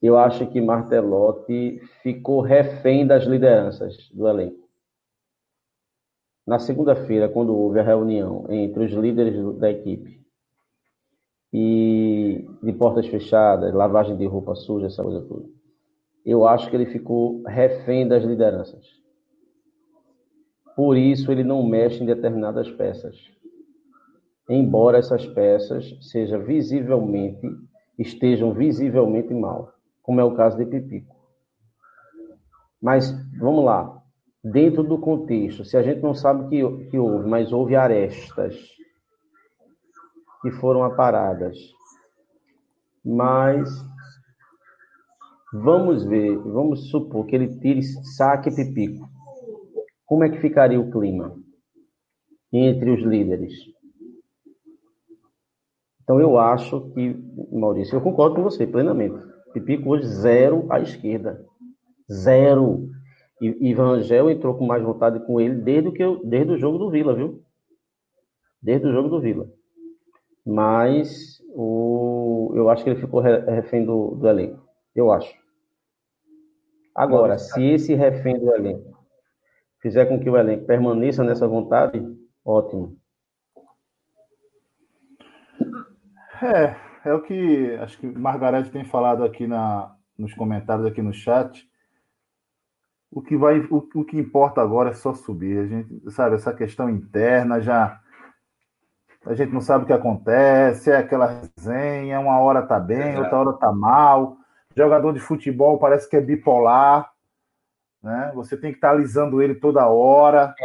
[0.01, 4.61] Eu acho que Martelotti ficou refém das lideranças do elenco.
[6.45, 10.20] Na segunda-feira, quando houve a reunião entre os líderes da equipe
[11.53, 15.45] e de portas fechadas, lavagem de roupa suja, essa coisa toda,
[16.25, 18.85] eu acho que ele ficou refém das lideranças.
[20.75, 23.17] Por isso ele não mexe em determinadas peças.
[24.49, 25.97] Embora essas peças
[26.45, 27.47] visivelmente,
[27.97, 31.15] estejam visivelmente mal, como é o caso de Pipico.
[32.81, 34.01] Mas vamos lá,
[34.43, 38.55] dentro do contexto, se a gente não sabe que, que houve, mas houve arestas
[40.41, 41.57] que foram aparadas,
[43.03, 43.69] mas
[45.53, 49.11] vamos ver, vamos supor que ele tire saque Pipico
[50.11, 51.33] como é que ficaria o clima
[52.51, 53.53] entre os líderes?
[56.03, 57.15] Então eu acho que,
[57.49, 59.15] Maurício, eu concordo com você plenamente.
[59.53, 61.41] Pipico hoje zero à esquerda.
[62.11, 62.89] Zero.
[63.39, 66.77] E Ivan Gel entrou com mais vontade com ele desde, que eu, desde o jogo
[66.77, 67.41] do Vila, viu?
[68.61, 69.47] Desde o jogo do Vila.
[70.45, 74.67] Mas o, eu acho que ele ficou refém do, do elenco.
[74.95, 75.33] Eu acho.
[76.93, 78.91] Agora, se esse refém do elenco
[79.81, 82.01] fizer com que o elenco permaneça nessa vontade,
[82.45, 82.97] ótimo.
[86.41, 86.75] É,
[87.09, 91.69] é o que acho que Margarete tem falado aqui na, nos comentários aqui no chat.
[93.11, 95.59] O que vai, o, o que importa agora é só subir.
[95.59, 98.01] A gente sabe essa questão interna já
[99.25, 103.37] a gente não sabe o que acontece, é aquela resenha, uma hora tá bem, outra
[103.37, 104.37] hora tá mal.
[104.75, 107.11] Jogador de futebol parece que é bipolar
[108.01, 108.31] né?
[108.33, 110.55] Você tem que estar alisando ele toda hora.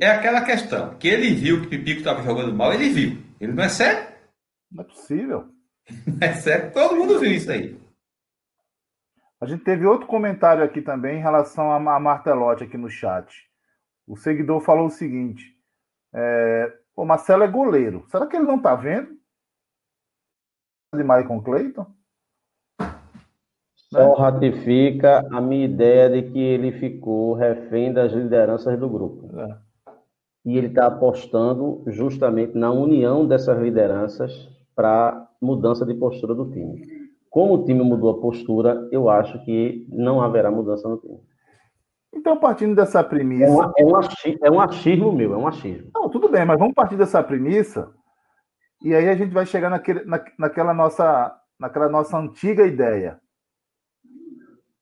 [0.00, 3.22] É aquela questão, que ele viu que o Pipico estava jogando mal, ele viu.
[3.40, 4.12] Ele não é sério?
[4.70, 5.48] Não é possível.
[6.06, 7.78] Não é sério, todo mundo viu isso aí.
[9.40, 13.48] A gente teve outro comentário aqui também em relação a Martelotti aqui no chat.
[14.06, 15.44] O seguidor falou o seguinte:
[16.14, 18.04] é, o Marcelo é goleiro.
[18.08, 19.08] Será que ele não está vendo?
[20.94, 21.86] De Maicon Clayton?
[23.74, 29.30] Só ratifica a minha ideia de que ele ficou refém das lideranças do grupo.
[29.38, 29.56] É.
[30.44, 36.82] E ele está apostando justamente na união dessas lideranças para mudança de postura do time.
[37.30, 41.20] Como o time mudou a postura, eu acho que não haverá mudança no time.
[42.14, 43.44] Então, partindo dessa premissa.
[43.44, 45.90] É, uma, é, um, achismo, é um achismo meu, é um achismo.
[45.94, 47.92] Não, tudo bem, mas vamos partir dessa premissa.
[48.82, 53.20] E aí a gente vai chegar naquele, na, naquela, nossa, naquela nossa antiga ideia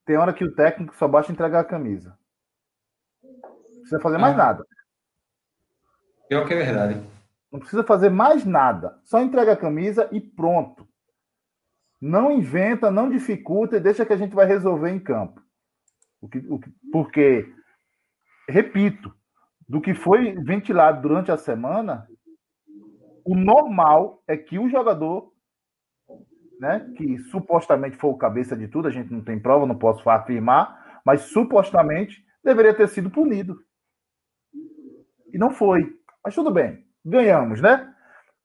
[0.05, 2.17] tem hora que o técnico só basta entregar a camisa.
[3.23, 4.37] Não precisa fazer mais ah.
[4.37, 4.67] nada.
[6.29, 7.07] Pior que é verdade.
[7.51, 8.99] Não precisa fazer mais nada.
[9.05, 10.89] Só entrega a camisa e pronto.
[12.01, 15.41] Não inventa, não dificulta e deixa que a gente vai resolver em campo.
[16.23, 17.53] O que, o que, porque,
[18.49, 19.13] repito,
[19.69, 22.07] do que foi ventilado durante a semana,
[23.25, 25.33] o normal é que o jogador
[26.63, 30.09] né, que supostamente foi o cabeça de tudo, a gente não tem prova, não posso
[30.09, 33.61] afirmar, mas supostamente deveria ter sido punido.
[35.33, 35.99] E não foi.
[36.25, 37.93] Mas tudo bem, ganhamos, né?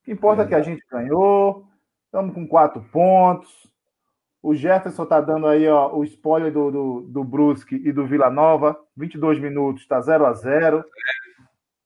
[0.01, 1.67] O que importa é que a gente ganhou,
[2.05, 3.66] estamos com quatro pontos.
[4.41, 8.29] O Jefferson está dando aí ó, o spoiler do, do, do Brusque e do Vila
[8.29, 8.77] Nova.
[8.95, 10.83] 22 minutos, está 0 a 0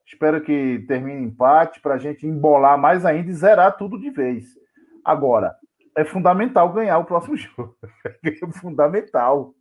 [0.06, 4.58] Espero que termine empate para a gente embolar mais ainda e zerar tudo de vez.
[5.06, 5.56] Agora,
[5.96, 7.76] é fundamental ganhar o próximo jogo.
[8.24, 9.54] É fundamental.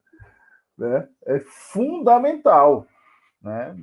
[0.76, 1.08] Né?
[1.26, 2.86] É fundamental.
[3.42, 3.74] Né?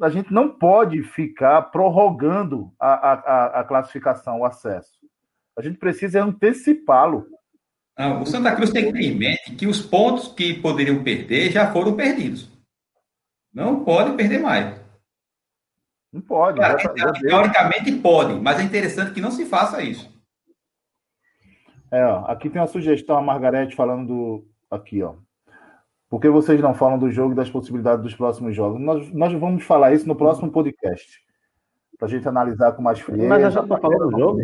[0.00, 4.98] A, gente não pode ficar prorrogando a, a, a classificação, o acesso.
[5.56, 7.26] A gente precisa antecipá-lo.
[8.06, 11.72] O Santa Cruz tem que ter em mente que os pontos que poderiam perder já
[11.72, 12.48] foram perdidos.
[13.52, 14.80] Não pode perder mais.
[16.12, 16.58] Não pode.
[16.58, 20.10] Claro, já, teoricamente pode, mas é interessante que não se faça isso.
[21.90, 24.46] É, ó, aqui tem uma sugestão, a Margarete falando do.
[24.70, 25.14] Aqui, ó.
[26.08, 28.80] Por que vocês não falam do jogo e das possibilidades dos próximos jogos?
[28.80, 31.20] Nós, nós vamos falar isso no próximo podcast.
[31.98, 33.28] Para a gente analisar com mais frieza.
[33.28, 34.40] Mas já está falando do jogo?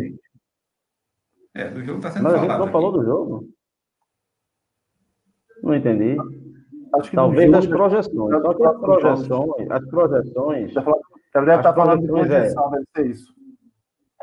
[1.57, 2.47] É, do jogo está sendo Mas falado.
[2.47, 3.49] Mas a gente não falou do jogo?
[5.63, 6.15] Não entendi.
[7.13, 8.41] Talvez das projeções.
[8.41, 10.75] Só que as projeções, as projeções.
[11.35, 13.33] Ela deve estar falando de projeção, é, deve ser isso.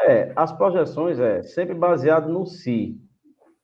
[0.01, 3.01] É, as projeções é sempre baseado no si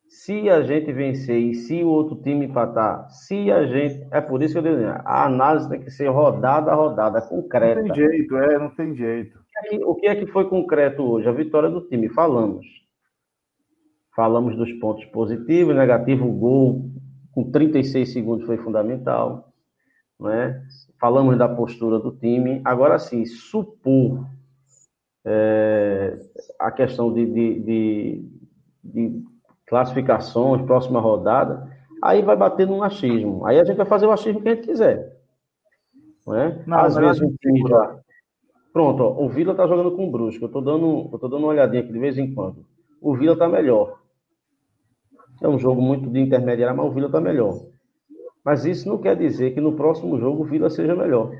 [0.08, 4.04] se a gente vencer e se o outro time empatar, se a gente.
[4.10, 7.80] É por isso que eu digo, a análise tem que ser rodada a rodada, concreta.
[7.80, 9.38] Não tem jeito, é, não tem jeito.
[9.84, 11.28] O que é que foi concreto hoje?
[11.28, 12.79] A vitória do time, falamos.
[14.20, 16.90] Falamos dos pontos positivos, negativo, o gol
[17.32, 19.50] com 36 segundos foi fundamental,
[20.20, 20.62] né?
[21.00, 22.60] Falamos da postura do time.
[22.62, 24.26] Agora sim, supor
[25.24, 26.18] é,
[26.58, 28.28] a questão de, de, de,
[28.84, 29.24] de
[29.66, 33.46] classificações, próxima rodada, aí vai bater num achismo.
[33.46, 35.16] Aí a gente vai fazer o achismo que a gente quiser.
[36.26, 36.62] Não é?
[36.66, 37.98] Não, Às vezes o time já.
[38.70, 40.44] Pronto, ó, o Vila tá jogando com o Brusco.
[40.44, 42.66] Eu tô dando, eu tô dando uma olhadinha aqui de vez em quando.
[43.00, 43.98] O Vila tá melhor.
[45.42, 47.54] É um jogo muito de intermediário, mas o Vila tá melhor.
[48.44, 51.32] Mas isso não quer dizer que no próximo jogo o Vila seja melhor.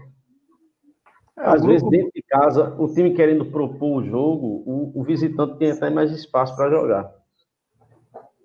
[1.38, 5.58] É, Às vezes, dentro de casa, o time querendo propor o jogo, o, o visitante
[5.58, 7.10] tem até mais espaço para jogar.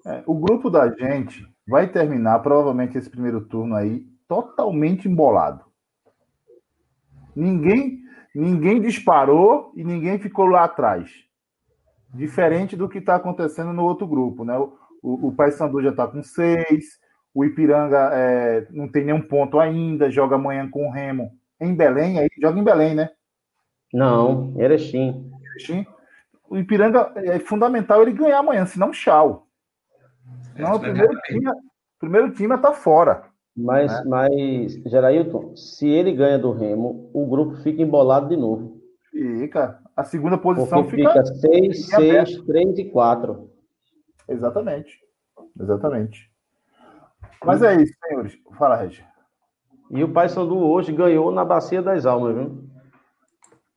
[0.06, 5.66] É, o grupo da gente vai terminar, provavelmente, esse primeiro turno aí, totalmente embolado.
[7.36, 8.00] Ninguém,
[8.34, 11.12] ninguém disparou e ninguém ficou lá atrás.
[12.14, 14.58] Diferente do que está acontecendo no outro grupo, né?
[14.58, 14.74] O,
[15.06, 17.00] o, o Paysandu já está com seis,
[17.34, 21.32] o Ipiranga é, não tem nenhum ponto ainda, joga amanhã com o Remo
[21.62, 23.10] em Belém, aí joga em Belém, né?
[23.94, 25.32] Não, Erechim.
[25.52, 25.86] Erechim.
[26.50, 29.48] O Ipiranga é fundamental ele ganhar amanhã, senão tchau.
[30.58, 31.52] Não, o primeiro time,
[32.00, 33.26] primeiro time tá fora.
[33.56, 34.04] Mas, né?
[34.06, 38.82] mas, Gerailton, se ele ganha do Remo, o grupo fica embolado de novo.
[39.12, 39.80] Fica.
[39.96, 41.12] A segunda posição Porque fica.
[41.12, 43.55] Fica 6, 6, 3 e 4.
[44.28, 45.00] Exatamente.
[45.60, 46.32] Exatamente.
[47.44, 48.38] Mas é isso, senhores.
[48.58, 49.06] Fala, Regi.
[49.92, 52.64] E o Paysandu hoje ganhou na Bacia das Almas, viu?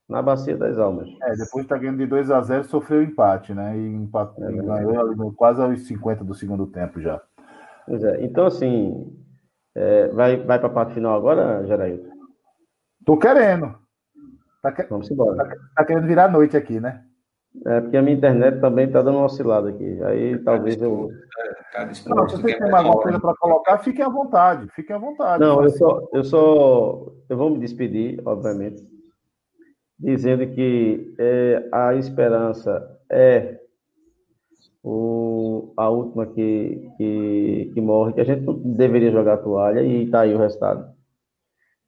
[0.08, 1.08] Na Bacia das Almas.
[1.22, 3.76] É, depois de tá ganhando de 2 a 0 sofreu empate, né?
[3.76, 7.20] E, empate, é, ganhou quase aos 50 do segundo tempo já.
[7.86, 8.24] Pois é.
[8.24, 9.14] Então, assim,
[9.74, 12.10] é, vai, vai para a parte final agora, Gerailton?
[13.04, 13.74] Tô querendo.
[14.62, 14.82] Tá que...
[14.84, 15.36] Vamos embora.
[15.36, 17.04] Tá, tá, querendo virar noite aqui, né?
[17.66, 20.02] É, porque a minha internet também tá dando uma oscilada aqui.
[20.04, 21.10] Aí talvez eu.
[22.06, 24.68] Não, se você tem mais alguma coisa para colocar, fiquem à vontade.
[24.74, 25.40] Fiquem à vontade.
[25.40, 27.12] Não, eu só, eu só.
[27.28, 28.82] Eu vou me despedir, obviamente,
[29.98, 33.58] dizendo que é, a esperança é
[34.82, 39.82] o, a última que, que, que morre, que a gente não deveria jogar a toalha
[39.82, 40.92] e está aí o resultado.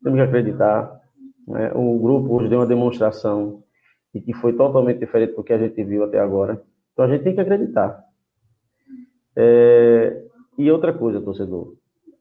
[0.03, 1.01] Temos que acreditar.
[1.47, 1.71] Né?
[1.75, 3.62] O grupo hoje deu uma demonstração
[4.15, 6.63] e que foi totalmente diferente do que a gente viu até agora.
[6.93, 8.05] Então a gente tem que acreditar.
[9.37, 10.23] É...
[10.59, 11.75] E outra coisa, torcedor,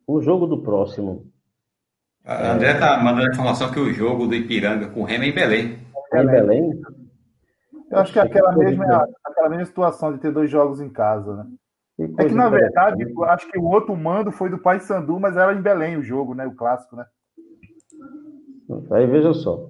[0.07, 1.25] o jogo do próximo.
[2.23, 5.27] A André está mandando a informação que o jogo do Ipiranga com o Remo é
[5.27, 5.79] em Belém.
[6.13, 6.81] É em Belém?
[7.91, 11.35] Eu acho que é aquela mesma, aquela mesma situação de ter dois jogos em casa,
[11.35, 11.45] né?
[12.17, 15.53] É que, na verdade, acho que o outro mando foi do Pai Sandu, mas era
[15.53, 16.47] em Belém o jogo, né?
[16.47, 17.05] O clássico, né?
[18.91, 19.69] Aí veja só.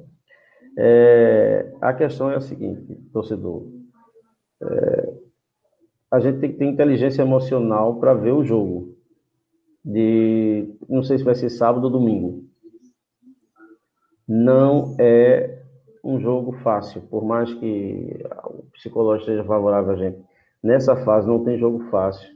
[0.77, 3.67] É, a questão é a seguinte, torcedor.
[4.61, 5.13] É,
[6.11, 8.95] a gente tem que ter inteligência emocional para ver o jogo.
[9.83, 12.43] De, não sei se vai ser sábado ou domingo.
[14.27, 15.63] Não é
[16.03, 20.19] um jogo fácil, por mais que o psicológico seja favorável a gente.
[20.61, 22.29] Nessa fase não tem jogo fácil.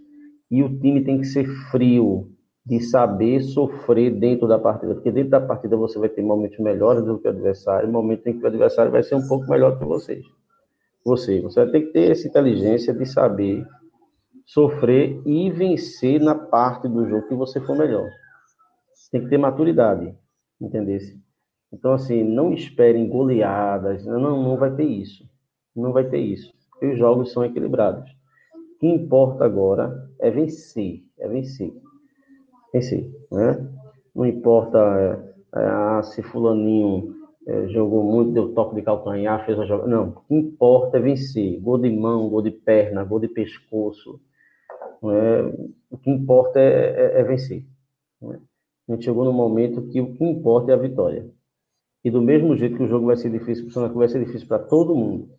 [0.49, 2.32] E o time tem que ser frio,
[2.65, 7.03] de saber sofrer dentro da partida, porque dentro da partida você vai ter momentos melhores
[7.03, 9.83] do que o adversário, momentos em que o adversário vai ser um pouco melhor que
[9.83, 10.23] vocês.
[11.05, 13.65] Você, você vai ter que ter essa inteligência de saber
[14.45, 18.09] sofrer e vencer na parte do jogo que você for melhor.
[19.11, 20.15] Tem que ter maturidade,
[20.59, 21.21] entendesse?
[21.71, 25.25] Então, assim, não esperem goleadas, não, não vai ter isso.
[25.75, 26.51] Não vai ter isso.
[26.71, 28.09] Porque os jogos são equilibrados.
[28.75, 31.73] O que importa agora é vencer, é vencer
[32.73, 33.69] em si, né?
[34.15, 34.79] Não importa
[35.55, 37.15] é, é, se fulaninho
[37.47, 39.89] é, jogou muito, deu toque de calcanhar, fez a jogada.
[39.89, 41.59] Não, o que importa é vencer.
[41.59, 44.19] Gol de mão, gol de perna, gol de pescoço.
[45.03, 45.67] É?
[45.89, 47.65] O que importa é, é, é vencer.
[48.21, 48.39] Né?
[48.87, 51.29] A gente chegou no momento que o que importa é a vitória.
[52.03, 54.47] E do mesmo jeito que o jogo vai ser difícil para o vai ser difícil
[54.47, 55.29] para todo mundo.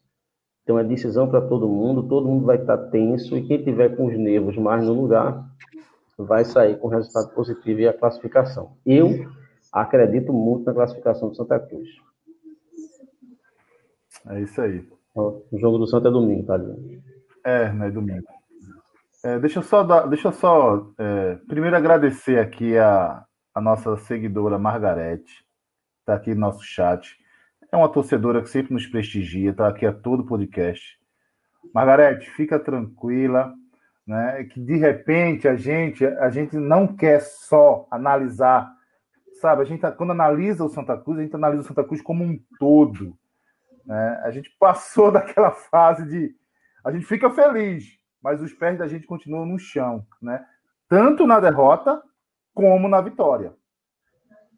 [0.63, 4.07] Então é decisão para todo mundo, todo mundo vai estar tenso e quem tiver com
[4.07, 5.45] os nervos mais no lugar
[6.19, 8.77] vai sair com resultado positivo e a classificação.
[8.85, 9.31] Eu
[9.73, 11.89] acredito muito na classificação do Santa Cruz.
[14.27, 14.87] É isso aí.
[15.15, 16.59] O jogo do Santa é domingo, tá?
[17.45, 18.27] É, não é domingo.
[19.23, 23.97] É, deixa eu só, dar, deixa eu só é, primeiro agradecer aqui a, a nossa
[23.97, 25.45] seguidora Margarete,
[26.01, 27.17] está aqui no nosso chat.
[27.73, 30.99] É uma torcedora que sempre nos prestigia, está aqui a todo podcast.
[31.75, 33.55] Margarete, fica tranquila,
[34.07, 34.45] né?
[34.45, 38.73] Que de repente a gente a gente não quer só analisar,
[39.41, 39.63] sabe?
[39.63, 42.25] A gente tá, quando analisa o Santa Cruz, a gente analisa o Santa Cruz como
[42.25, 43.17] um todo,
[43.85, 44.21] né?
[44.25, 46.35] A gente passou daquela fase de
[46.85, 50.45] a gente fica feliz, mas os pés da gente continuam no chão, né?
[50.89, 52.03] Tanto na derrota
[52.53, 53.55] como na vitória.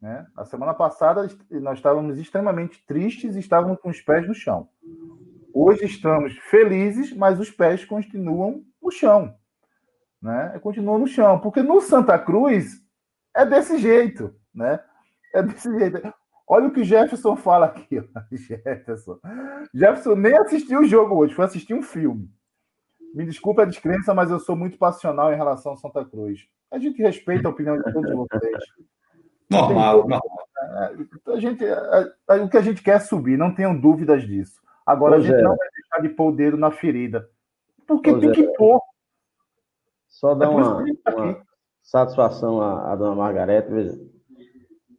[0.01, 0.27] Né?
[0.35, 4.69] A semana passada nós estávamos extremamente tristes e estávamos com os pés no chão.
[5.53, 9.35] Hoje estamos felizes, mas os pés continuam no chão.
[10.21, 10.57] Né?
[10.61, 12.81] Continuam no chão, porque no Santa Cruz
[13.35, 14.79] é desse jeito, né?
[15.33, 16.13] É desse jeito.
[16.47, 18.01] Olha o que Jefferson fala aqui.
[18.31, 19.19] Jefferson.
[19.73, 22.31] Jefferson nem assistiu o jogo hoje, foi assistir um filme.
[23.13, 26.47] Me desculpe a descrença, mas eu sou muito passional em relação ao Santa Cruz.
[26.71, 28.63] A gente respeita a opinião de todos vocês.
[29.49, 30.21] Normal, normal.
[30.57, 34.23] É, a gente, a, a, o que a gente quer é subir, não tenham dúvidas
[34.23, 34.59] disso.
[34.85, 35.43] Agora, pois a gente é.
[35.43, 37.29] não vai deixar de pôr o dedo na ferida.
[37.87, 38.33] Porque pois tem é.
[38.33, 38.79] que pôr.
[40.07, 41.41] Só dar é uma, tá uma
[41.81, 43.69] satisfação à, à dona Margarete.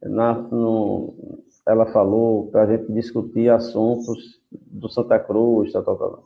[0.01, 6.23] Na, no, ela falou para a gente discutir assuntos do Santa Cruz, tal, tal, tal.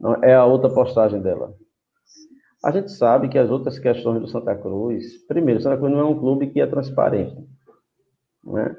[0.00, 1.54] Não, é a outra postagem dela.
[2.64, 6.00] A gente sabe que as outras questões do Santa Cruz, primeiro, o Santa Cruz não
[6.00, 7.36] é um clube que é transparente.
[8.44, 8.76] Né?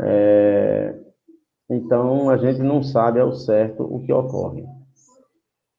[0.00, 0.98] É,
[1.68, 4.64] então, a gente não sabe ao certo o que ocorre.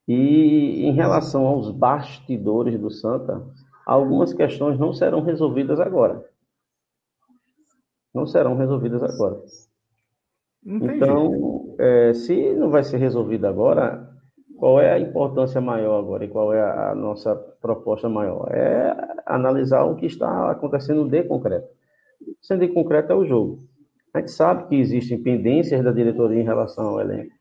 [0.08, 3.41] E em relação aos bastidores do Santa,
[3.86, 6.26] algumas questões não serão resolvidas agora.
[8.14, 9.41] Não serão resolvidas agora.
[10.66, 14.12] Então, é, se não vai ser resolvido agora,
[14.58, 18.47] qual é a importância maior agora e qual é a nossa proposta maior?
[18.52, 18.95] É
[19.26, 21.68] analisar o que está acontecendo de concreto.
[22.41, 23.60] Sendo de concreto é o jogo.
[24.14, 27.34] A gente sabe que existem pendências da diretoria em relação ao elenco.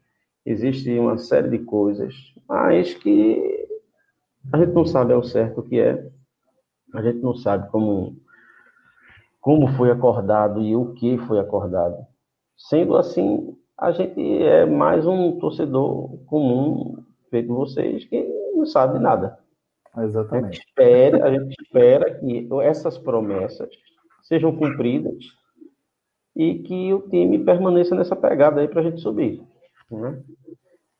[0.51, 2.12] Existe uma série de coisas,
[2.48, 3.68] mas que
[4.53, 6.11] a gente não sabe ao certo o que é.
[6.92, 8.16] A gente não sabe como,
[9.40, 12.05] como foi acordado e o que foi acordado.
[12.57, 18.20] Sendo assim, a gente é mais um torcedor comum feito vocês que
[18.53, 19.38] não sabe nada.
[19.98, 20.46] Exatamente.
[20.46, 23.70] A gente, espera, a gente espera que essas promessas
[24.22, 25.26] sejam cumpridas
[26.34, 29.48] e que o time permaneça nessa pegada aí para a gente subir.
[29.91, 30.22] Né?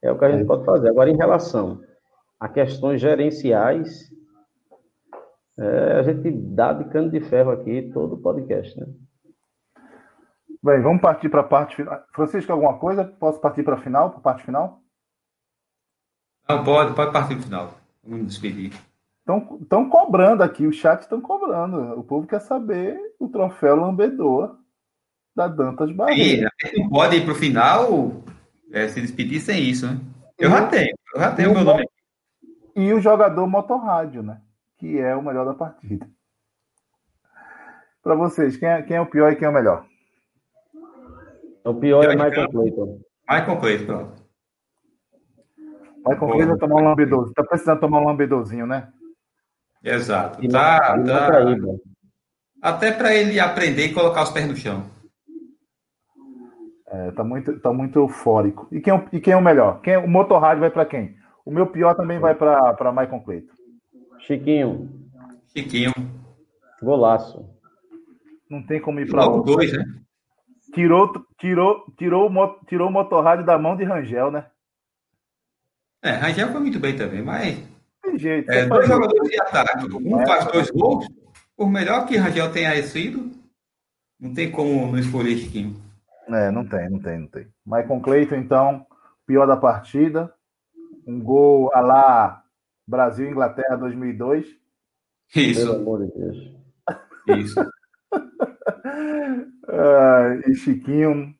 [0.03, 0.47] É o que a gente é.
[0.47, 0.88] pode fazer.
[0.88, 1.82] Agora, em relação
[2.38, 4.11] a questões gerenciais,
[5.59, 8.86] é, a gente dá de cano de ferro aqui todo o podcast, né?
[10.62, 12.03] Bem, vamos partir para a parte final.
[12.12, 13.05] Francisco, alguma coisa?
[13.05, 14.82] Posso partir para a final, para a parte final?
[16.47, 17.74] Não, pode, pode partir para o final.
[18.05, 18.72] Vamos despedir.
[19.62, 21.99] Estão cobrando aqui, o chat estão cobrando.
[21.99, 24.57] O povo quer saber o troféu Lambedor
[25.34, 26.51] da Dantas Barreira.
[26.61, 28.22] Sim, não pode ir para o final
[28.72, 30.00] é, se despedir sem isso, né?
[30.38, 31.92] Eu e, já tenho, eu já tenho o meu nome aqui.
[32.76, 34.40] E o jogador motorrádio, né?
[34.78, 36.08] Que é o melhor da partida.
[38.02, 39.84] Para vocês, quem é, quem é o pior e quem é o melhor?
[41.64, 43.00] O pior é Michael Clayton.
[43.28, 44.22] Michael Clayton, pronto.
[46.06, 47.34] Michael Clayton tomar um lambedozinho.
[47.34, 48.90] Tá precisando tomar um lambedozinho, né?
[49.84, 50.46] Exato.
[50.48, 51.30] Tá, tá.
[52.62, 54.84] Até para ele aprender e colocar os pés no chão.
[56.91, 58.66] É, tá muito, tá muito eufórico.
[58.72, 59.80] E quem, é e quem é o melhor?
[59.80, 61.16] Quem, o motorrádio vai para quem?
[61.45, 63.55] O meu pior também vai para Michael Cleiton.
[64.26, 64.91] Chiquinho.
[65.57, 65.93] Chiquinho.
[66.82, 67.49] Golaço.
[68.51, 69.55] Não tem como ir para outro.
[69.55, 69.84] dois, né?
[70.74, 74.47] Tirou, tirou, tirou, tirou o motorrádio da mão de Rangel, né?
[76.02, 77.62] É, Rangel foi muito bem também, mas.
[78.02, 78.51] Tem jeito.
[78.51, 79.86] É, dois jogadores de ataque.
[79.94, 81.06] Um faz dois gols.
[81.56, 83.31] Por melhor que Rangel tenha sido,
[84.19, 85.89] não tem como não escolher Chiquinho.
[86.32, 87.47] É, não tem, não tem, não tem.
[87.65, 88.86] Maicon Cleiton, então,
[89.27, 90.32] pior da partida.
[91.07, 92.43] Um gol a lá
[92.86, 94.47] Brasil Inglaterra 2002.
[95.35, 95.61] Isso.
[95.61, 96.36] Pelo amor de Deus.
[97.39, 97.70] Isso.
[100.47, 101.35] e Chiquinho,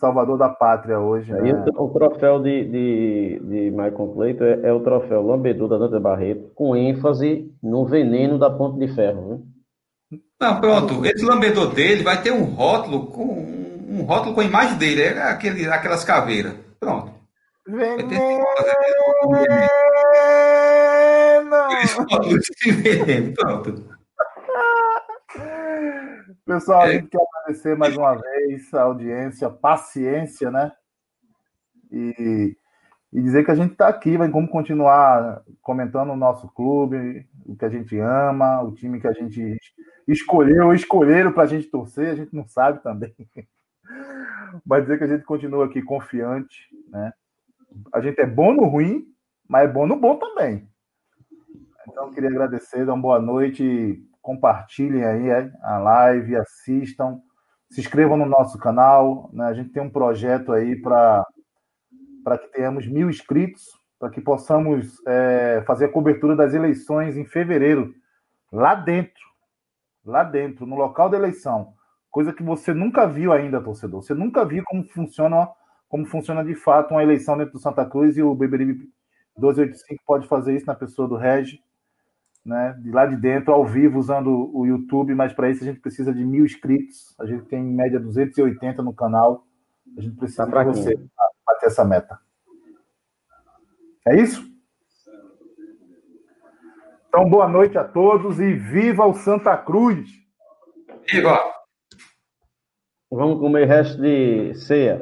[0.00, 1.32] salvador da pátria hoje.
[1.32, 1.52] Né?
[1.76, 6.00] O, o, troféu de, de, de Michael Cleiton é, é, o troféu Lambedor da Dante
[6.00, 9.28] Barreto, com ênfase no veneno da ponte de ferro.
[9.28, 9.46] Viu?
[10.40, 11.04] Não, pronto.
[11.04, 13.67] Esse lambedor dele vai ter um rótulo com
[13.98, 16.54] um rótulo com a imagem dele, é aquele, aquelas caveiras.
[16.78, 17.12] Pronto.
[17.66, 18.44] Veneno!
[23.34, 23.98] Pronto.
[26.46, 26.92] Pessoal, a é.
[26.92, 30.72] gente quer agradecer mais uma vez a audiência, paciência, né?
[31.90, 32.56] E,
[33.12, 37.56] e dizer que a gente está aqui, vai como continuar comentando o nosso clube, o
[37.56, 39.58] que a gente ama, o time que a gente
[40.06, 43.14] escolheu, escolheram para a gente torcer, a gente não sabe também.
[44.66, 47.12] Vai dizer que a gente continua aqui confiante, né?
[47.92, 49.04] A gente é bom no ruim,
[49.48, 50.68] mas é bom no bom também.
[51.88, 57.20] Então, queria agradecer, dar uma boa noite, compartilhem aí é, a live, assistam,
[57.70, 59.46] se inscrevam no nosso canal, né?
[59.46, 61.24] A gente tem um projeto aí para
[62.40, 63.64] que tenhamos mil inscritos,
[63.98, 67.94] para que possamos é, fazer a cobertura das eleições em fevereiro,
[68.52, 69.22] lá dentro,
[70.04, 71.74] lá dentro, no local da eleição.
[72.18, 74.02] Coisa que você nunca viu ainda, torcedor.
[74.02, 75.48] Você nunca viu como funciona,
[75.88, 78.90] como funciona de fato uma eleição dentro do Santa Cruz e o Beberibe
[79.36, 81.62] 1285 pode fazer isso na pessoa do Regi,
[82.44, 82.76] né?
[82.82, 86.12] De lá de dentro, ao vivo, usando o YouTube, mas para isso a gente precisa
[86.12, 87.14] de mil inscritos.
[87.20, 89.46] A gente tem em média 280 no canal.
[89.96, 92.18] A gente precisa tá de você para bater essa meta.
[94.08, 94.44] É isso?
[97.08, 100.10] Então, boa noite a todos e viva o Santa Cruz!
[101.08, 101.57] Viva!
[103.10, 105.00] Vamos comer resto de ceia.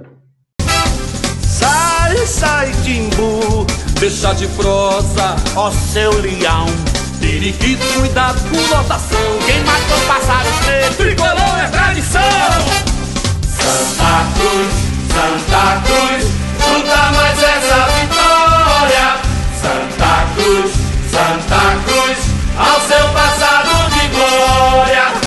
[1.43, 3.67] Sai, sai, Timbu,
[3.99, 6.67] deixa de prosa, ó seu leão.
[7.19, 9.19] Periquito, cuidado com lotação.
[9.45, 12.23] Quem matou o preto, tricolor é tradição.
[13.43, 14.73] Santa Cruz,
[15.11, 16.25] Santa Cruz,
[16.61, 16.79] não
[17.11, 19.07] mais essa vitória.
[19.61, 20.73] Santa Cruz,
[21.11, 22.19] Santa Cruz,
[22.57, 22.96] ao seu